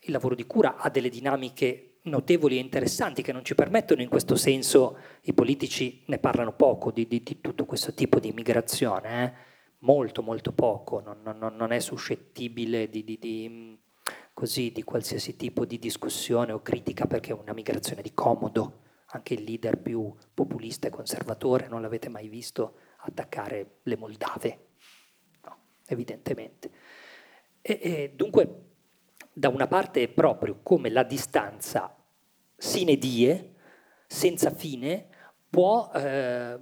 [0.00, 4.08] Il lavoro di cura ha delle dinamiche notevoli e interessanti che non ci permettono in
[4.08, 9.24] questo senso, i politici ne parlano poco di, di, di tutto questo tipo di immigrazione,
[9.24, 9.32] eh?
[9.80, 13.78] molto molto poco, non, non, non è suscettibile di, di
[14.38, 18.82] così di qualsiasi tipo di discussione o critica perché è una migrazione di comodo.
[19.06, 24.66] Anche il leader più populista e conservatore non l'avete mai visto attaccare le Moldave,
[25.42, 26.70] no, evidentemente.
[27.60, 28.66] E, e dunque,
[29.32, 31.96] da una parte è proprio come la distanza
[32.56, 33.56] sine die,
[34.06, 35.08] senza fine,
[35.50, 36.56] può eh,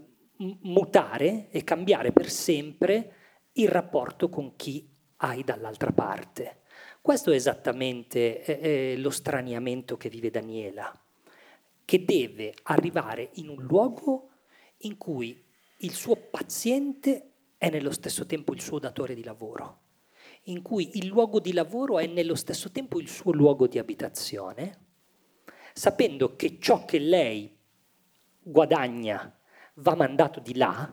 [0.62, 3.12] mutare e cambiare per sempre
[3.52, 6.60] il rapporto con chi hai dall'altra parte.
[7.06, 10.92] Questo è esattamente eh, lo straniamento che vive Daniela,
[11.84, 14.30] che deve arrivare in un luogo
[14.78, 15.40] in cui
[15.76, 19.82] il suo paziente è nello stesso tempo il suo datore di lavoro,
[20.46, 24.78] in cui il luogo di lavoro è nello stesso tempo il suo luogo di abitazione,
[25.74, 27.56] sapendo che ciò che lei
[28.42, 29.32] guadagna
[29.74, 30.92] va mandato di là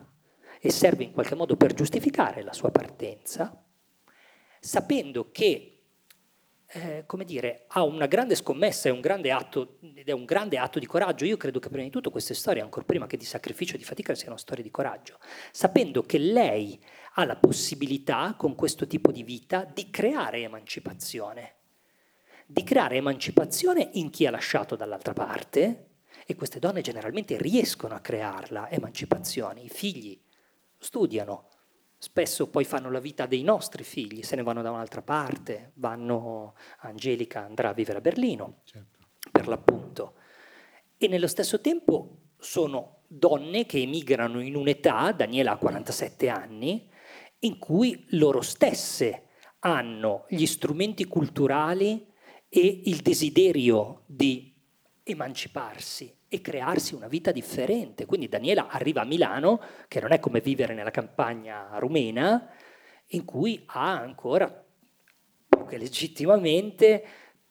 [0.60, 3.60] e serve in qualche modo per giustificare la sua partenza,
[4.60, 5.73] sapendo che
[6.74, 10.58] eh, come dire, ha una grande scommessa, è un grande atto, ed è un grande
[10.58, 11.24] atto di coraggio.
[11.24, 13.84] Io credo che prima di tutto queste storie, ancora prima che di sacrificio e di
[13.84, 15.18] fatica, siano storie di coraggio,
[15.52, 16.82] sapendo che lei
[17.14, 21.54] ha la possibilità, con questo tipo di vita, di creare emancipazione,
[22.46, 25.90] di creare emancipazione in chi ha lasciato dall'altra parte,
[26.26, 29.60] e queste donne generalmente riescono a crearla, emancipazione.
[29.60, 30.20] I figli
[30.76, 31.50] studiano,
[32.04, 36.54] spesso poi fanno la vita dei nostri figli, se ne vanno da un'altra parte, vanno,
[36.80, 38.98] Angelica andrà a vivere a Berlino, certo.
[39.32, 40.16] per l'appunto.
[40.98, 46.90] E nello stesso tempo sono donne che emigrano in un'età, Daniela ha 47 anni,
[47.38, 49.28] in cui loro stesse
[49.60, 52.06] hanno gli strumenti culturali
[52.50, 54.54] e il desiderio di
[55.02, 58.06] emanciparsi e crearsi una vita differente.
[58.06, 62.50] Quindi Daniela arriva a Milano, che non è come vivere nella campagna rumena,
[63.08, 64.64] in cui ha ancora,
[65.48, 67.04] più che legittimamente,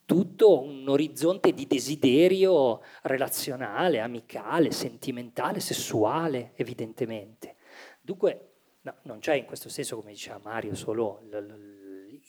[0.04, 7.56] tutto un orizzonte di desiderio relazionale, amicale, sentimentale, sessuale, evidentemente.
[8.02, 8.50] Dunque,
[8.82, 11.73] no, non c'è in questo senso, come diceva Mario, solo l-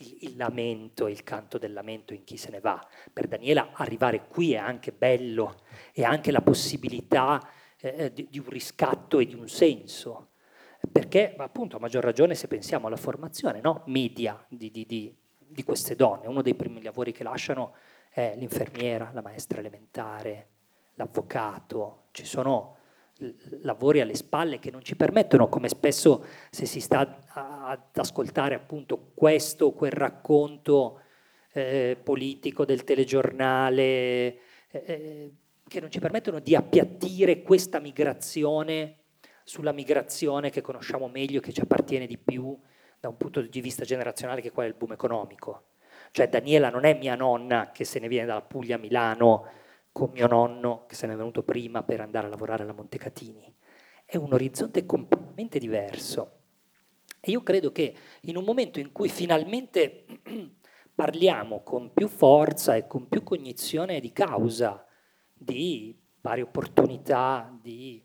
[0.04, 2.84] il, il, lamento, il canto del lamento in chi se ne va.
[3.12, 5.62] Per Daniela arrivare qui è anche bello,
[5.92, 7.46] è anche la possibilità
[7.78, 10.28] eh, di, di un riscatto e di un senso
[10.90, 13.82] perché appunto a maggior ragione se pensiamo alla formazione no?
[13.86, 16.26] media di, di, di, di queste donne.
[16.26, 17.74] Uno dei primi lavori che lasciano
[18.10, 20.48] è l'infermiera, la maestra elementare,
[20.94, 22.04] l'avvocato.
[22.10, 22.76] Ci sono
[23.62, 27.18] lavori alle spalle che non ci permettono, come spesso se si sta
[27.74, 31.00] ad ascoltare appunto questo o quel racconto
[31.52, 34.38] eh, politico del telegiornale, eh,
[34.70, 35.32] eh,
[35.66, 38.98] che non ci permettono di appiattire questa migrazione
[39.44, 42.58] sulla migrazione che conosciamo meglio, che ci appartiene di più,
[42.98, 45.66] da un punto di vista generazionale che è quello del boom economico.
[46.10, 49.46] Cioè Daniela non è mia nonna che se ne viene dalla Puglia a Milano
[49.92, 53.54] con mio nonno che se ne è venuto prima per andare a lavorare alla Montecatini.
[54.04, 56.43] È un orizzonte completamente diverso.
[57.26, 60.04] E io credo che in un momento in cui finalmente
[60.94, 64.86] parliamo con più forza e con più cognizione di causa
[65.32, 68.04] di pari opportunità, di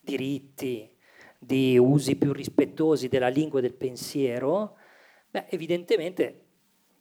[0.00, 0.90] diritti,
[1.38, 4.78] di usi più rispettosi della lingua e del pensiero,
[5.28, 6.46] beh, evidentemente,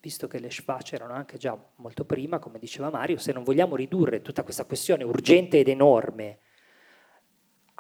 [0.02, 3.78] visto che le Schwach erano anche già molto prima, come diceva Mario, se non vogliamo
[3.78, 6.40] ridurre tutta questa questione urgente ed enorme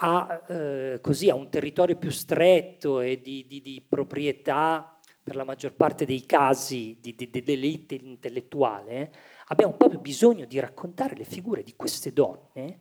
[0.01, 5.43] a, eh, così, a un territorio più stretto e di, di, di, proprietà, per la
[5.43, 9.13] maggior parte dei casi, di, dell'elite intellettuale,
[9.47, 12.79] abbiamo proprio bisogno di raccontare le figure di queste donne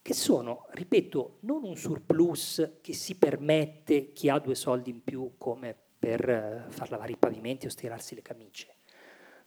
[0.00, 5.32] che sono, ripeto, non un surplus che si permette chi ha due soldi in più
[5.36, 8.76] come per eh, far lavare i pavimenti o stirarsi le camicie.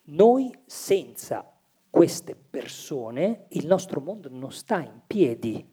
[0.04, 1.50] Noi senza
[1.90, 5.66] queste persone il nostro mondo non sta in piedi.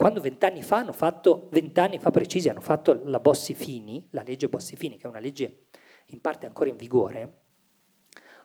[0.00, 4.96] Quando vent'anni fa hanno fatto, vent'anni fa precisi, hanno fatto la Bossi-Fini, la legge Bossi-Fini,
[4.96, 5.66] che è una legge
[6.06, 7.40] in parte ancora in vigore,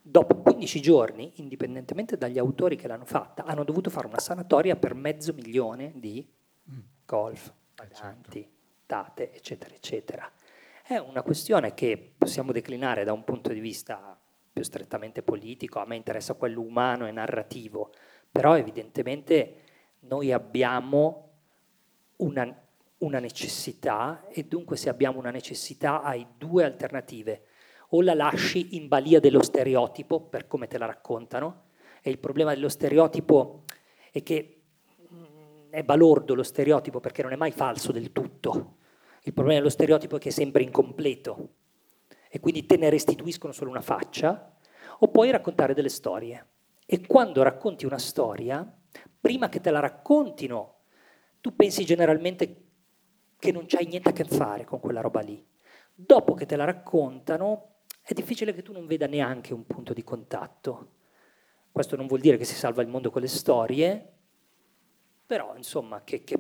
[0.02, 4.94] Dopo 15 giorni, indipendentemente dagli autori che l'hanno fatta, hanno dovuto fare una sanatoria per
[4.94, 6.30] mezzo milione di
[6.70, 6.80] mm.
[7.06, 8.56] golf, paganti, certo.
[8.86, 10.32] date, eccetera, eccetera.
[10.86, 14.20] È una questione che possiamo declinare da un punto di vista
[14.52, 17.92] più strettamente politico, a me interessa quello umano e narrativo,
[18.30, 19.62] però evidentemente
[20.02, 21.25] noi abbiamo
[22.18, 22.66] una,
[23.00, 27.44] una necessità e dunque se abbiamo una necessità hai due alternative
[27.90, 31.64] o la lasci in balia dello stereotipo per come te la raccontano.
[32.02, 33.64] E il problema dello stereotipo
[34.12, 34.62] è che
[35.14, 38.78] mm, è balordo lo stereotipo perché non è mai falso del tutto.
[39.24, 41.50] Il problema dello stereotipo è che è sempre incompleto
[42.30, 44.56] e quindi te ne restituiscono solo una faccia
[45.00, 46.48] o puoi raccontare delle storie.
[46.86, 48.72] E quando racconti una storia,
[49.20, 50.75] prima che te la raccontino,
[51.46, 52.64] tu pensi generalmente
[53.38, 55.46] che non c'hai niente a che fare con quella roba lì.
[55.94, 60.04] Dopo che te la raccontano, è difficile che tu non veda neanche un punto di
[60.04, 60.94] contatto.
[61.72, 64.14] Questo non vuol dire che si salva il mondo con le storie,
[65.24, 66.36] però insomma che, che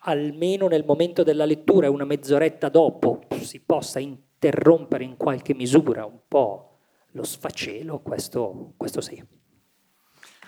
[0.00, 6.04] almeno nel momento della lettura e una mezz'oretta dopo si possa interrompere in qualche misura
[6.04, 6.78] un po'
[7.12, 9.24] lo sfacelo, questo, questo sì.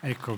[0.00, 0.34] Ecco.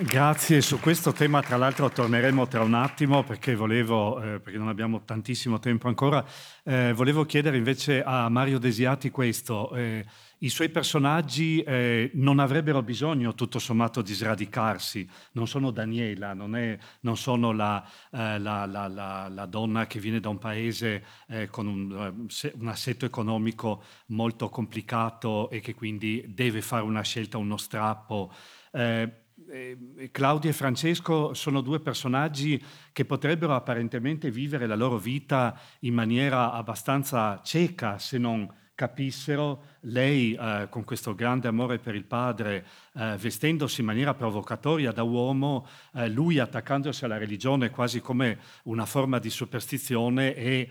[0.00, 4.68] Grazie, su questo tema tra l'altro torneremo tra un attimo perché volevo, eh, perché non
[4.68, 6.24] abbiamo tantissimo tempo ancora,
[6.62, 9.74] eh, volevo chiedere invece a Mario Desiati questo.
[9.74, 10.06] Eh,
[10.38, 16.54] I suoi personaggi eh, non avrebbero bisogno tutto sommato di sradicarsi, non sono Daniela, non,
[16.54, 18.86] è, non sono la, eh, la, la,
[19.28, 25.50] la, donna che viene da un paese eh, con un, un assetto economico molto complicato
[25.50, 28.32] e che quindi deve fare una scelta, uno strappo.
[28.70, 32.62] Eh, eh, Claudia e Francesco sono due personaggi
[32.92, 40.34] che potrebbero apparentemente vivere la loro vita in maniera abbastanza cieca, se non capissero, lei
[40.34, 42.64] eh, con questo grande amore per il padre,
[42.94, 48.86] eh, vestendosi in maniera provocatoria da uomo, eh, lui attaccandosi alla religione quasi come una
[48.86, 50.70] forma di superstizione e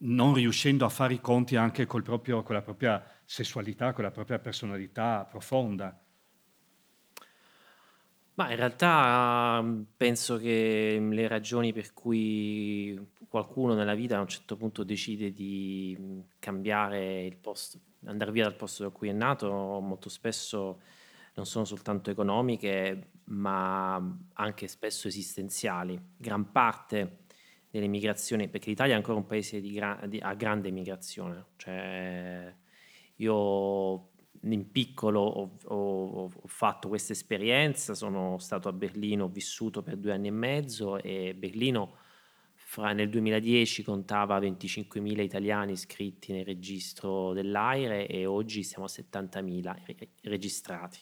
[0.00, 4.38] non riuscendo a fare i conti anche proprio, con la propria sessualità, con la propria
[4.38, 6.00] personalità profonda.
[8.38, 12.96] Ma in realtà mm, penso che le ragioni per cui
[13.28, 18.44] qualcuno nella vita a un certo punto decide di mm, cambiare il posto, andare via
[18.44, 20.80] dal posto da cui è nato, molto spesso
[21.34, 23.96] non sono soltanto economiche, ma
[24.34, 26.00] anche spesso esistenziali.
[26.16, 27.24] Gran parte
[27.70, 32.54] delle migrazioni, perché l'Italia è ancora un paese di gra- di, a grande migrazione, cioè
[33.16, 34.10] io
[34.52, 39.96] in piccolo ho, ho, ho fatto questa esperienza, sono stato a Berlino, ho vissuto per
[39.96, 41.96] due anni e mezzo e Berlino
[42.54, 49.76] fra, nel 2010 contava 25.000 italiani iscritti nel registro dell'AIRE e oggi siamo a 70.000
[49.86, 50.98] re- registrati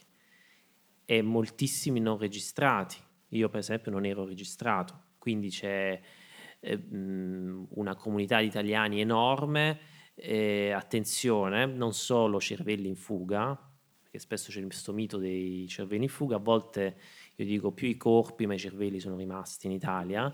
[1.05, 2.97] e moltissimi non registrati.
[3.30, 6.01] Io per esempio non ero registrato, quindi c'è
[6.61, 9.78] eh, una comunità di italiani enorme
[10.17, 13.57] eh, attenzione, non solo cervelli in fuga,
[14.03, 16.97] perché spesso c'è questo mito dei cervelli in fuga, a volte
[17.37, 20.33] io dico più i corpi, ma i cervelli sono rimasti in Italia,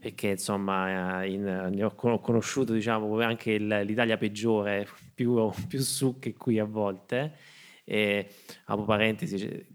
[0.00, 6.34] perché insomma in, ne ho conosciuto diciamo anche il, l'Italia peggiore, più, più su che
[6.34, 7.36] qui a volte.
[7.84, 8.28] E,
[8.66, 9.66] apro parentesi, c'è,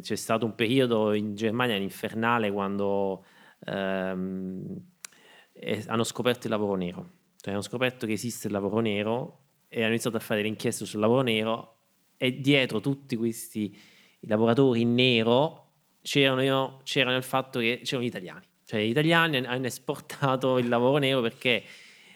[0.00, 3.24] c'è, stato un periodo in Germania infernale quando
[3.64, 4.82] ehm,
[5.86, 7.15] hanno scoperto il lavoro nero
[7.46, 10.84] cioè hanno scoperto che esiste il lavoro nero e hanno iniziato a fare delle inchieste
[10.84, 11.76] sul lavoro nero
[12.16, 13.72] e dietro tutti questi
[14.22, 18.44] lavoratori in nero c'erano, c'erano il fatto che c'erano gli italiani.
[18.64, 21.62] Cioè gli italiani hanno esportato il lavoro nero perché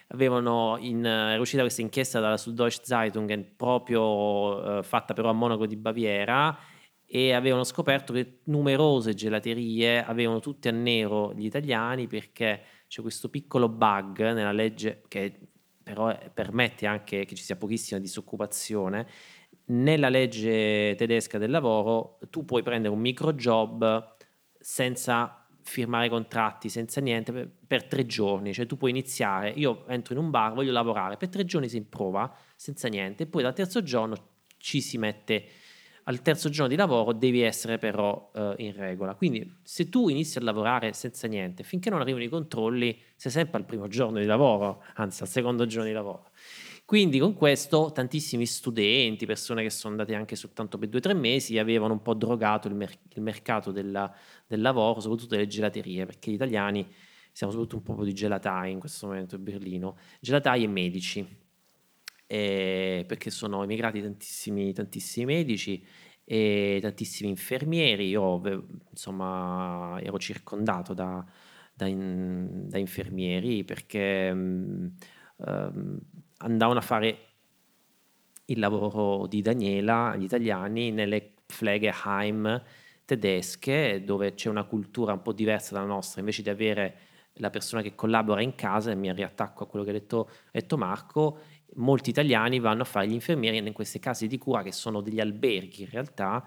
[0.09, 5.67] avevano in, era uscita questa inchiesta dalla Süddeutsche Zeitung proprio eh, fatta però a Monaco
[5.67, 6.59] di Baviera
[7.07, 13.29] e avevano scoperto che numerose gelaterie avevano tutte a nero gli italiani perché c'è questo
[13.29, 15.39] piccolo bug nella legge che
[15.81, 19.07] però permette anche che ci sia pochissima disoccupazione.
[19.67, 24.17] Nella legge tedesca del lavoro tu puoi prendere un micro job
[24.59, 28.53] senza firmare contratti, senza niente, per, per, tre giorni.
[28.53, 31.77] Cioè tu puoi iniziare, io entro in un bar, voglio lavorare, per tre giorni si
[31.77, 34.17] improva, senza niente, poi dal terzo giorno
[34.57, 35.45] ci si mette
[36.11, 39.15] al terzo giorno di lavoro devi essere però uh, in regola.
[39.15, 43.59] Quindi se tu inizi a lavorare senza niente, finché non arrivano i controlli, sei sempre
[43.59, 46.31] al primo giorno di lavoro, anzi al secondo giorno di lavoro.
[46.85, 51.15] Quindi con questo tantissimi studenti, persone che sono andate anche soltanto per due o tre
[51.15, 54.13] mesi, avevano un po' drogato il, mer- il mercato della,
[54.49, 56.85] del lavoro, soprattutto delle gelaterie, perché gli italiani
[57.31, 61.40] siamo soprattutto un po' di gelatai in questo momento a Berlino, gelatai e medici
[62.33, 65.85] eh, perché sono emigrati tantissimi, tantissimi medici
[66.25, 68.09] e tantissimi infermieri.
[68.09, 68.41] Io
[68.89, 71.27] insomma ero circondato da,
[71.75, 74.95] da, in, da infermieri perché um,
[75.39, 75.99] um,
[76.37, 77.19] andavano a fare
[78.45, 82.63] il lavoro di Daniela, gli italiani, nelle Pflegeheim
[83.05, 86.99] tedesche, dove c'è una cultura un po' diversa dalla nostra, invece di avere
[87.35, 91.39] la persona che collabora in casa, mi riattacco a quello che ha detto, detto Marco,
[91.75, 95.21] molti italiani vanno a fare gli infermieri in queste case di cura che sono degli
[95.21, 96.47] alberghi in realtà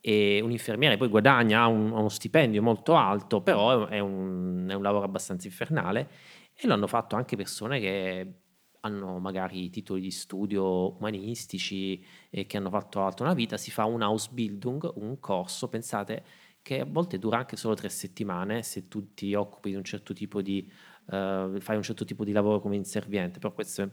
[0.00, 4.82] e un infermiere poi guadagna, un, uno stipendio molto alto, però è un, è un
[4.82, 6.10] lavoro abbastanza infernale
[6.54, 8.34] e lo hanno fatto anche persone che
[8.80, 13.84] hanno magari titoli di studio umanistici e che hanno fatto altro nella vita, si fa
[13.84, 16.24] un Ausbildung, un corso, pensate
[16.62, 20.12] che a volte dura anche solo tre settimane se tu ti occupi di un certo
[20.12, 20.68] tipo di,
[21.06, 23.84] uh, fai un certo tipo di lavoro come inserviente, però questo è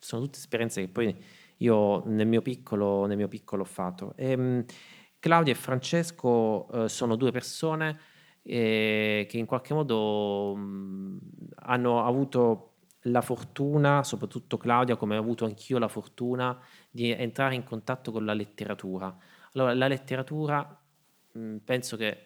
[0.00, 1.16] sono tutte esperienze che poi
[1.58, 4.12] io nel mio piccolo, nel mio piccolo ho fatto.
[4.16, 4.64] E, ehm,
[5.18, 7.98] Claudia e Francesco eh, sono due persone
[8.42, 11.18] eh, che in qualche modo mh,
[11.56, 12.64] hanno avuto
[13.02, 16.58] la fortuna, soprattutto Claudia, come ho avuto anch'io la fortuna,
[16.90, 19.16] di entrare in contatto con la letteratura.
[19.52, 20.80] Allora, la letteratura
[21.32, 22.22] mh, penso che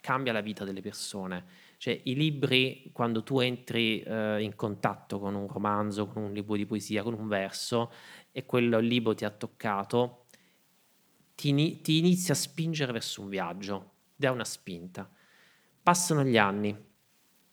[0.00, 1.44] cambia la vita delle persone
[1.82, 6.54] cioè, i libri, quando tu entri eh, in contatto con un romanzo, con un libro
[6.54, 7.90] di poesia, con un verso,
[8.30, 10.26] e quel libro ti ha toccato,
[11.34, 15.10] ti, ti inizia a spingere verso un viaggio, dà una spinta.
[15.82, 16.72] Passano gli anni,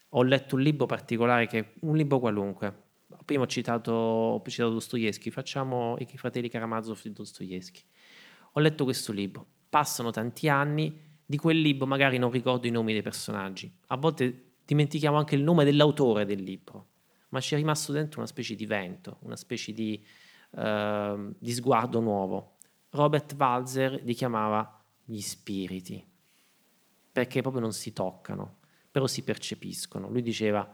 [0.09, 2.83] ho letto un libro particolare, che un libro qualunque.
[3.25, 7.81] Prima ho citato, ho citato Dostoevsky, facciamo i fratelli Karamazov di Dostoevsky.
[8.51, 12.91] Ho letto questo libro, passano tanti anni, di quel libro magari non ricordo i nomi
[12.91, 16.87] dei personaggi, a volte dimentichiamo anche il nome dell'autore del libro,
[17.29, 20.03] ma ci è rimasto dentro una specie di vento, una specie di,
[20.57, 22.57] eh, di sguardo nuovo.
[22.89, 26.03] Robert Walzer li chiamava gli spiriti,
[27.11, 28.57] perché proprio non si toccano,
[28.89, 30.09] però si percepiscono.
[30.09, 30.67] Lui diceva,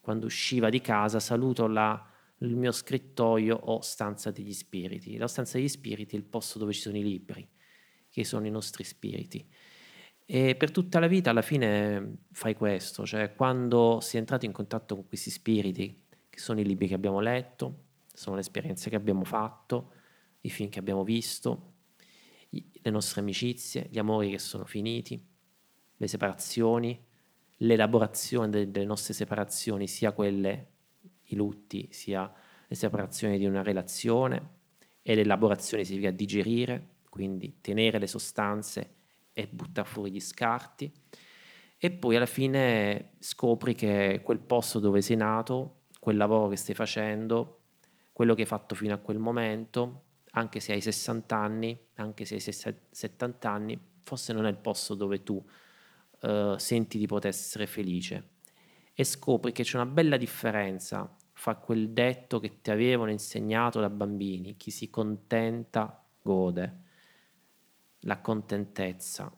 [0.00, 2.02] quando usciva di casa, saluto la,
[2.38, 5.18] il mio scrittoio o stanza degli spiriti.
[5.18, 7.46] La stanza degli spiriti è il posto dove ci sono i libri,
[8.08, 9.46] che sono i nostri spiriti.
[10.30, 14.94] E per tutta la vita alla fine fai questo, cioè quando sei entrato in contatto
[14.94, 19.24] con questi spiriti, che sono i libri che abbiamo letto, sono le esperienze che abbiamo
[19.24, 19.92] fatto,
[20.42, 21.72] i film che abbiamo visto,
[22.50, 25.18] le nostre amicizie, gli amori che sono finiti,
[25.96, 27.02] le separazioni,
[27.56, 30.72] l'elaborazione delle nostre separazioni, sia quelle,
[31.22, 32.30] i lutti, sia
[32.66, 34.56] le separazioni di una relazione,
[35.00, 38.96] e l'elaborazione significa digerire, quindi tenere le sostanze
[39.38, 40.92] e buttare fuori gli scarti.
[41.78, 46.74] E poi alla fine scopri che quel posto dove sei nato, quel lavoro che stai
[46.74, 47.60] facendo,
[48.12, 52.34] quello che hai fatto fino a quel momento, anche se hai 60 anni, anche se
[52.34, 55.40] hai 70 anni, forse non è il posto dove tu
[56.22, 58.30] uh, senti di poter essere felice.
[58.92, 63.88] E scopri che c'è una bella differenza fra quel detto che ti avevano insegnato da
[63.88, 66.86] bambini, chi si contenta gode,
[68.08, 69.32] la contentezza.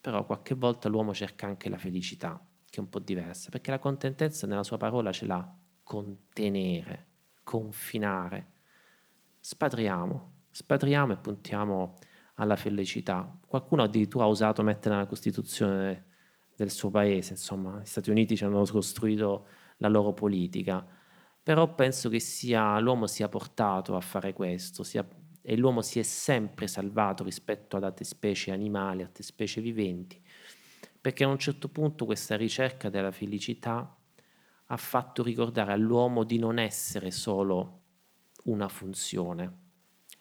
[0.00, 3.78] Però qualche volta l'uomo cerca anche la felicità, che è un po' diversa, perché la
[3.78, 7.06] contentezza nella sua parola ce l'ha contenere
[7.48, 8.52] confinare.
[9.40, 11.96] Spadriamo, spadriamo e puntiamo
[12.34, 13.38] alla felicità.
[13.46, 16.04] Qualcuno addirittura ha osato mettere nella Costituzione
[16.54, 19.46] del suo paese, insomma, gli Stati Uniti ci hanno costruito
[19.78, 20.86] la loro politica,
[21.42, 25.06] però penso che sia, l'uomo sia portato a fare questo sia,
[25.42, 30.20] e l'uomo si è sempre salvato rispetto ad altre specie animali, altre specie viventi,
[31.00, 33.96] perché a un certo punto questa ricerca della felicità
[34.70, 37.82] ha fatto ricordare all'uomo di non essere solo
[38.44, 39.66] una funzione.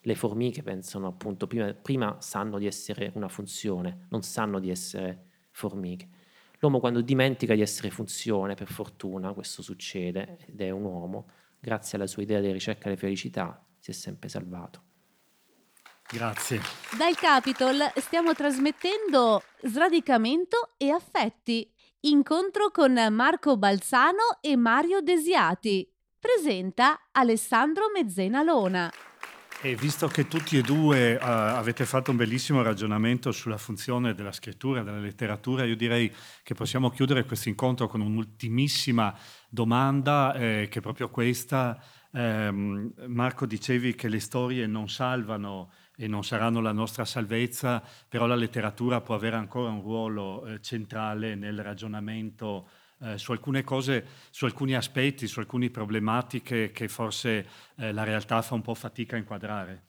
[0.01, 5.25] Le formiche pensano appunto, prima, prima sanno di essere una funzione, non sanno di essere
[5.51, 6.07] formiche.
[6.59, 11.97] L'uomo quando dimentica di essere funzione, per fortuna questo succede, ed è un uomo, grazie
[11.97, 14.86] alla sua idea di ricerca della felicità, si è sempre salvato.
[16.09, 16.61] Grazie.
[16.97, 21.69] Dal Capitol stiamo trasmettendo sradicamento e affetti
[22.01, 25.85] Incontro con Marco Balzano e Mario Desiati.
[26.19, 28.91] Presenta Alessandro Mezzena Lona.
[29.59, 34.31] E visto che tutti e due uh, avete fatto un bellissimo ragionamento sulla funzione della
[34.31, 39.17] scrittura, della letteratura, io direi che possiamo chiudere questo incontro con un'ultimissima
[39.49, 41.81] domanda, eh, che è proprio questa.
[42.13, 48.27] Eh, Marco, dicevi che le storie non salvano e non saranno la nostra salvezza, però
[48.27, 52.69] la letteratura può avere ancora un ruolo eh, centrale nel ragionamento
[52.99, 58.41] eh, su alcune cose, su alcuni aspetti, su alcune problematiche che forse eh, la realtà
[58.43, 59.83] fa un po' fatica a inquadrare.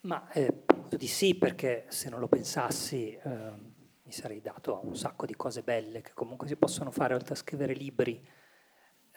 [0.00, 4.84] Ma eh, penso di sì, perché se non lo pensassi ehm, mi sarei dato a
[4.84, 8.20] un sacco di cose belle che comunque si possono fare oltre a scrivere libri.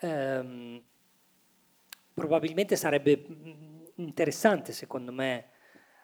[0.01, 0.83] Ehm,
[2.15, 5.49] probabilmente sarebbe mm, interessante, secondo me,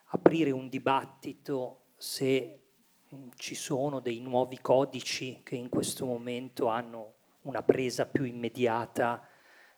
[0.08, 2.60] aprire un dibattito se
[3.16, 9.26] mm, ci sono dei nuovi codici che in questo momento hanno una presa più immediata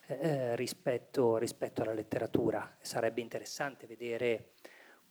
[0.08, 2.78] eh, rispetto, rispetto, alla letteratura.
[2.82, 4.54] Sarebbe interessante vedere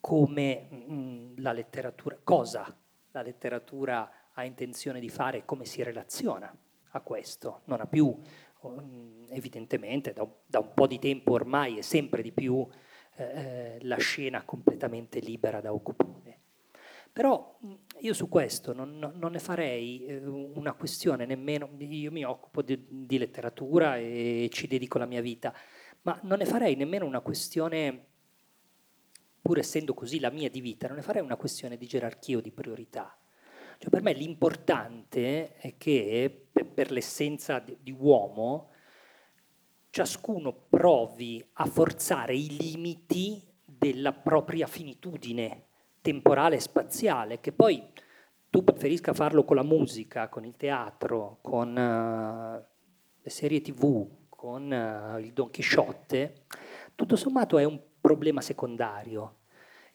[0.00, 2.76] come mh, mm, la letteratura, cosa
[3.12, 6.52] la letteratura ha intenzione di fare e come si relaziona
[6.90, 7.60] a questo.
[7.66, 8.18] Non ha più
[9.28, 12.66] evidentemente da, da, un po' di tempo ormai è sempre di più
[13.16, 16.40] eh, eh, la scena completamente libera da occupare.
[17.12, 17.58] Però
[18.00, 22.86] io su questo non, non ne farei eh, una questione nemmeno, io mi occupo di,
[22.88, 25.54] di, letteratura e ci dedico la mia vita,
[26.02, 28.06] ma non ne farei nemmeno una questione,
[29.42, 32.40] pur essendo così la mia di vita, non ne farei una questione di gerarchia o
[32.40, 33.14] di priorità.
[33.82, 38.68] Cioè per me l'importante è che per l'essenza di uomo
[39.90, 45.64] ciascuno provi a forzare i limiti della propria finitudine
[46.00, 47.82] temporale e spaziale, che poi
[48.48, 52.64] tu preferisca farlo con la musica, con il teatro, con uh,
[53.20, 56.44] le serie tv, con uh, il Don Chisciotte,
[56.94, 59.38] tutto sommato è un problema secondario.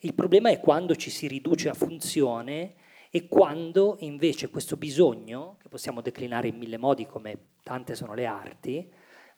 [0.00, 2.74] Il problema è quando ci si riduce a funzione
[3.10, 8.26] e quando invece questo bisogno, che possiamo declinare in mille modi come tante sono le
[8.26, 8.90] arti,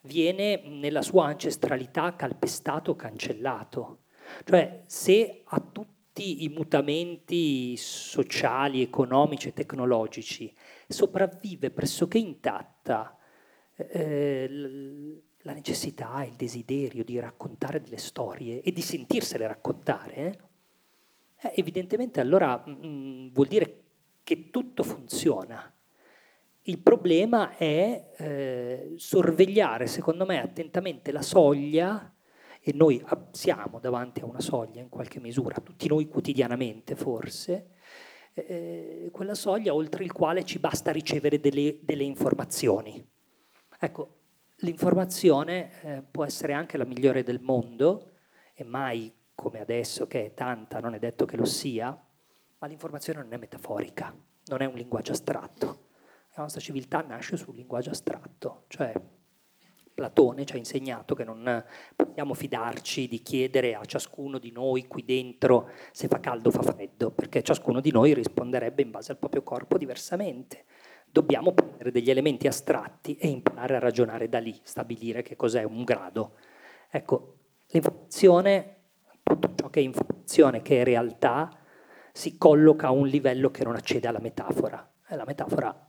[0.03, 4.05] viene nella sua ancestralità calpestato, cancellato.
[4.45, 10.53] Cioè se a tutti i mutamenti sociali, economici e tecnologici
[10.89, 13.17] sopravvive pressoché intatta
[13.77, 14.49] eh,
[15.43, 20.39] la necessità, il desiderio di raccontare delle storie e di sentirsele raccontare, eh,
[21.55, 23.83] evidentemente allora mh, mm, vuol dire
[24.23, 25.73] che tutto funziona.
[26.63, 32.15] Il problema è eh, sorvegliare, secondo me, attentamente la soglia,
[32.61, 37.71] e noi siamo davanti a una soglia in qualche misura, tutti noi quotidianamente forse,
[38.35, 43.05] eh, quella soglia oltre il quale ci basta ricevere delle, delle informazioni.
[43.79, 44.17] Ecco,
[44.57, 48.11] l'informazione eh, può essere anche la migliore del mondo,
[48.55, 49.11] e mai
[49.41, 51.99] come adesso che è tanta, non è detto che lo sia,
[52.59, 54.15] ma l'informazione non è metaforica,
[54.49, 55.89] non è un linguaggio astratto.
[56.35, 58.93] La nostra civiltà nasce sul linguaggio astratto, cioè
[59.95, 61.65] Platone ci ha insegnato che non
[61.97, 66.61] possiamo fidarci di chiedere a ciascuno di noi qui dentro se fa caldo o fa
[66.61, 70.67] freddo, perché ciascuno di noi risponderebbe in base al proprio corpo diversamente.
[71.11, 75.83] Dobbiamo prendere degli elementi astratti e imparare a ragionare da lì, stabilire che cos'è un
[75.83, 76.37] grado.
[76.91, 77.37] Ecco,
[77.69, 78.80] l'informazione,
[79.39, 81.51] tutto ciò che è informazione, che è realtà,
[82.13, 84.91] si colloca a un livello che non accede alla metafora.
[85.09, 85.89] E la metafora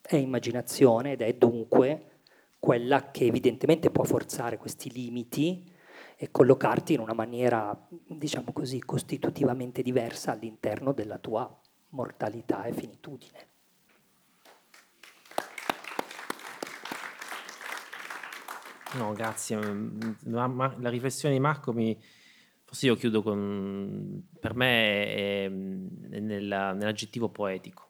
[0.00, 2.20] è immaginazione ed è dunque
[2.58, 5.72] quella che evidentemente può forzare questi limiti
[6.16, 11.60] e collocarti in una maniera, diciamo così, costitutivamente diversa all'interno della tua
[11.90, 13.48] mortalità e finitudine.
[18.94, 19.58] No, grazie.
[20.24, 22.00] La riflessione di Marco mi...
[22.66, 24.26] Forse io chiudo con...
[24.40, 27.88] Per me è nella, nell'aggettivo poetico,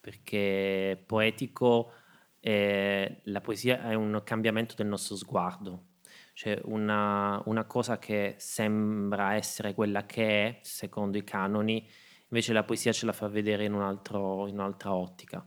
[0.00, 1.90] perché poetico
[2.38, 5.86] eh, la poesia è un cambiamento del nostro sguardo,
[6.34, 11.84] cioè una, una, cosa che sembra essere quella che è, secondo i canoni,
[12.28, 15.44] invece la poesia ce la fa vedere in, un altro, in un'altra ottica.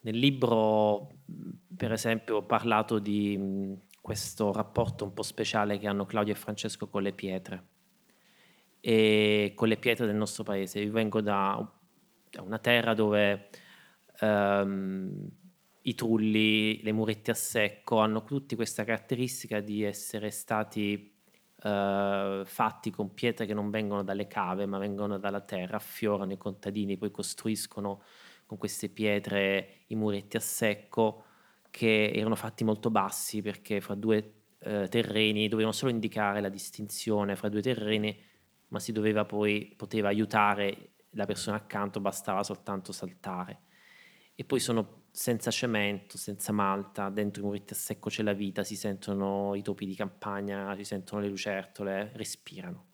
[0.00, 1.18] Nel libro,
[1.76, 6.88] per esempio, ho parlato di questo rapporto un po' speciale che hanno Claudio e Francesco
[6.88, 7.68] con le pietre
[8.78, 10.80] e con le pietre del nostro paese.
[10.80, 11.56] Io vengo da,
[12.38, 13.48] una terra dove
[14.20, 15.26] um,
[15.80, 21.16] i trulli, le murette a secco hanno tutti questa caratteristica di essere stati
[21.62, 26.36] uh, fatti con pietre che non vengono dalle cave ma vengono dalla terra, affiorano i
[26.36, 28.02] contadini, poi costruiscono
[28.44, 31.24] con queste pietre i muretti a secco
[31.74, 37.34] che erano fatti molto bassi perché fra due uh, terreni dovevano solo indicare la distinzione
[37.34, 38.16] fra due terreni
[38.68, 43.62] ma si doveva poi, poteva aiutare la persona accanto, bastava soltanto saltare.
[44.36, 48.62] E poi sono senza cemento, senza malta, dentro i muretti a secco c'è la vita,
[48.62, 52.90] si sentono i topi di campagna, si sentono le lucertole, respirano.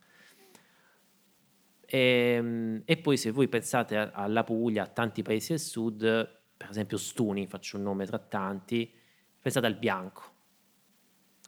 [1.84, 6.68] E, ehm, e poi se voi pensate alla Puglia, a tanti paesi del sud, per
[6.68, 8.92] esempio Stuni, faccio un nome tra tanti,
[9.40, 10.22] pensate al bianco,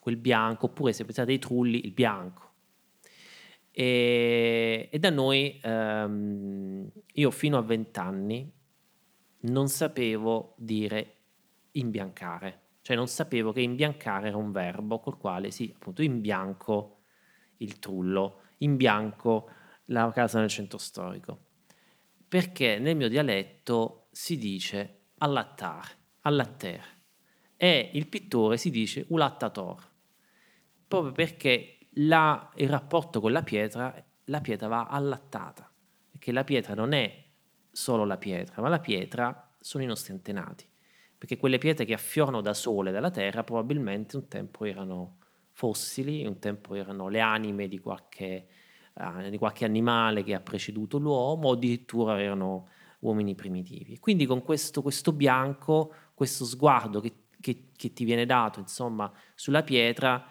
[0.00, 2.52] quel bianco, oppure se pensate ai trulli, il bianco.
[3.70, 8.50] E, e da noi, ehm, io fino a vent'anni,
[9.40, 11.16] non sapevo dire
[11.72, 17.02] imbiancare, cioè non sapevo che imbiancare era un verbo col quale sì, appunto imbianco
[17.58, 19.50] il trullo, imbianco
[19.86, 21.38] la casa nel centro storico.
[22.26, 25.88] Perché nel mio dialetto si dice allattare,
[26.22, 27.00] allatter
[27.56, 29.80] e il pittore si dice ulattator,
[30.88, 33.94] proprio perché la, il rapporto con la pietra,
[34.24, 35.70] la pietra va allattata,
[36.10, 37.24] perché la pietra non è
[37.70, 40.68] solo la pietra, ma la pietra sono i nostri antenati,
[41.16, 45.18] perché quelle pietre che affiorano da sole dalla terra probabilmente un tempo erano
[45.52, 48.48] fossili, un tempo erano le anime di qualche,
[48.94, 52.66] uh, di qualche animale che ha preceduto l'uomo, o addirittura erano
[53.02, 53.98] uomini primitivi.
[53.98, 59.62] Quindi con questo, questo bianco, questo sguardo che, che, che ti viene dato insomma, sulla
[59.62, 60.24] pietra,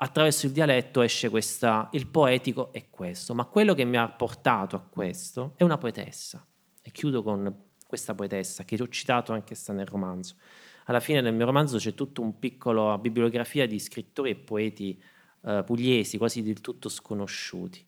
[0.00, 4.76] attraverso il dialetto esce questa, il poetico è questo, ma quello che mi ha portato
[4.76, 6.44] a questo è una poetessa.
[6.82, 10.36] E chiudo con questa poetessa che ho citato anche sta nel romanzo.
[10.84, 15.02] Alla fine del mio romanzo c'è tutta una piccola bibliografia di scrittori e poeti
[15.44, 17.87] eh, pugliesi, quasi del tutto sconosciuti.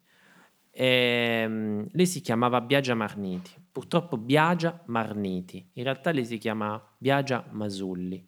[0.80, 6.82] E, um, lei si chiamava Biagia Marniti, purtroppo Biagia Marniti, in realtà lei si chiama
[6.96, 8.26] Biagia Masulli.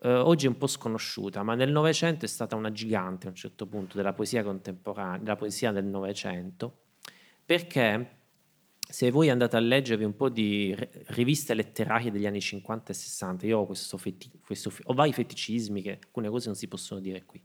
[0.00, 3.36] Eh, oggi è un po' sconosciuta, ma nel Novecento è stata una gigante a un
[3.36, 6.84] certo punto della poesia contemporanea, della poesia del Novecento,
[7.44, 8.16] perché
[8.78, 10.74] se voi andate a leggervi un po' di
[11.08, 15.82] riviste letterarie degli anni 50 e 60, io ho questo, feti- questo ho vari feticismi
[15.82, 17.44] che alcune cose non si possono dire qui.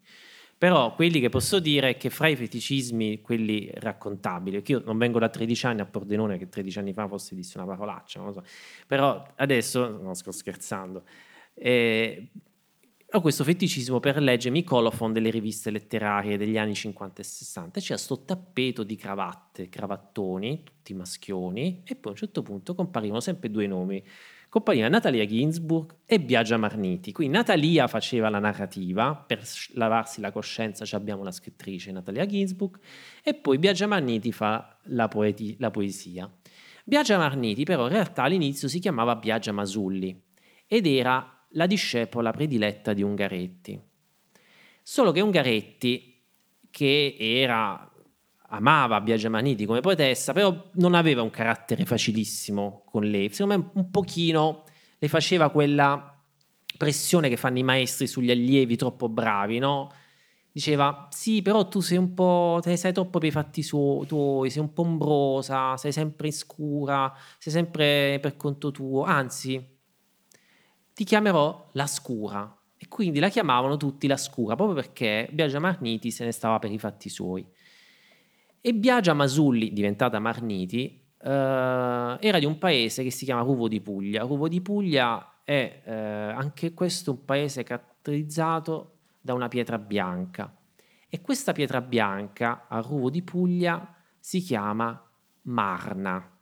[0.64, 4.98] Però quelli che posso dire è che fra i feticismi, quelli raccontabili, che io non
[4.98, 8.30] vengo da 13 anni a Pordenone, che 13 anni fa forse disse una parolaccia, non
[8.30, 8.44] lo so.
[8.88, 11.04] Però adesso, non sto scherzando,
[11.56, 12.30] eh,
[13.10, 17.82] a questo feticismo per leggermi i colofon delle riviste letterarie degli anni 50 e 60.
[17.82, 23.20] C'era sto tappeto di cravatte, cravattoni, tutti maschioni, e poi a un certo punto comparivano
[23.20, 24.02] sempre due nomi.
[24.54, 27.12] Compariva Natalia Ginsburg e Biagia Marniti.
[27.12, 32.78] Quindi Natalia faceva la narrativa, per lavarsi la coscienza abbiamo la scrittrice Natalia Ginsburg,
[33.24, 36.32] e poi Biagia Marniti fa la, poeti- la poesia.
[36.84, 40.22] Biagia Marniti però in realtà all'inizio si chiamava Biagia Masulli
[40.68, 43.82] ed era la discepola prediletta di Ungaretti.
[44.84, 46.22] Solo che Ungaretti,
[46.70, 47.92] che era,
[48.54, 53.30] amava Biagio Maniti come poetessa, però non aveva un carattere facilissimo con lei.
[53.32, 54.64] Secondo me un pochino
[54.98, 56.10] le faceva quella
[56.78, 59.92] pressione che fanno i maestri sugli allievi troppo bravi, no?
[60.52, 64.52] Diceva, sì, però tu sei un po', te sei troppo per i fatti su, tuoi,
[64.52, 69.66] sei un po' ombrosa, sei sempre in scura, sei sempre per conto tuo, anzi,
[70.94, 72.56] ti chiamerò la scura.
[72.78, 76.72] E quindi la chiamavano tutti la scura, proprio perché Biagia Marniti se ne stava per
[76.72, 77.44] i fatti suoi.
[78.66, 83.82] E Biagia Masulli, diventata Marniti, eh, era di un paese che si chiama Ruvo di
[83.82, 84.24] Puglia.
[84.24, 90.56] Ruvo di Puglia è eh, anche questo un paese caratterizzato da una pietra bianca.
[91.10, 95.12] E questa pietra bianca a Ruvo di Puglia si chiama
[95.42, 96.40] Marna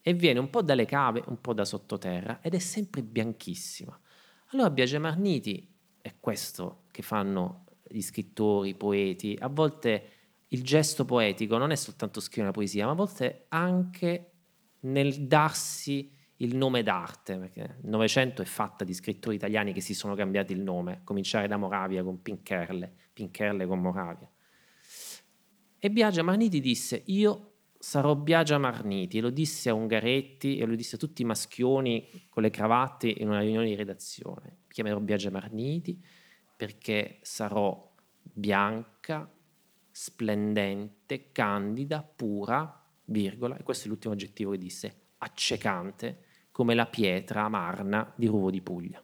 [0.00, 4.00] e viene un po' dalle cave, un po' da sottoterra ed è sempre bianchissima.
[4.52, 10.12] Allora Biagio Marniti è questo che fanno gli scrittori, i poeti, a volte
[10.48, 14.30] il gesto poetico non è soltanto scrivere una poesia, ma a volte anche
[14.80, 19.94] nel darsi il nome d'arte, perché il Novecento è fatta di scrittori italiani che si
[19.94, 24.30] sono cambiati il nome, cominciare da Moravia con Pincherle, Pincherle con Moravia.
[25.78, 30.96] E Biagio Marniti disse, io sarò Biagia Marniti, lo disse a Ungaretti e lo disse
[30.96, 34.58] a tutti i maschioni con le cravatte in una riunione di redazione.
[34.66, 36.02] Mi chiamerò Biagia Marniti
[36.56, 39.30] perché sarò bianca,
[39.98, 47.48] splendente, candida, pura, virgola, e questo è l'ultimo aggettivo che disse, accecante, come la pietra
[47.48, 49.02] marna di Ruvo di Puglia.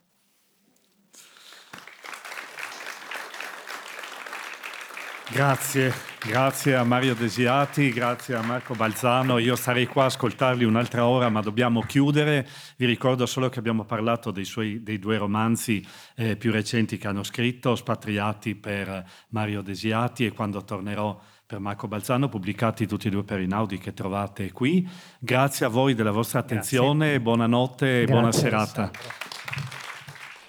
[5.30, 5.92] Grazie,
[6.26, 9.38] grazie a Mario Desiati, grazie a Marco Balzano.
[9.38, 12.46] Io starei qua a ascoltarli un'altra ora, ma dobbiamo chiudere.
[12.76, 15.84] Vi ricordo solo che abbiamo parlato dei, suoi, dei due romanzi
[16.16, 21.88] eh, più recenti che hanno scritto, Spatriati per Mario Desiati e Quando tornerò per Marco
[21.88, 24.88] Balzano, pubblicati tutti e due per Inaudi che trovate qui.
[25.18, 27.20] Grazie a voi della vostra attenzione, grazie.
[27.20, 28.90] buonanotte e buona serata.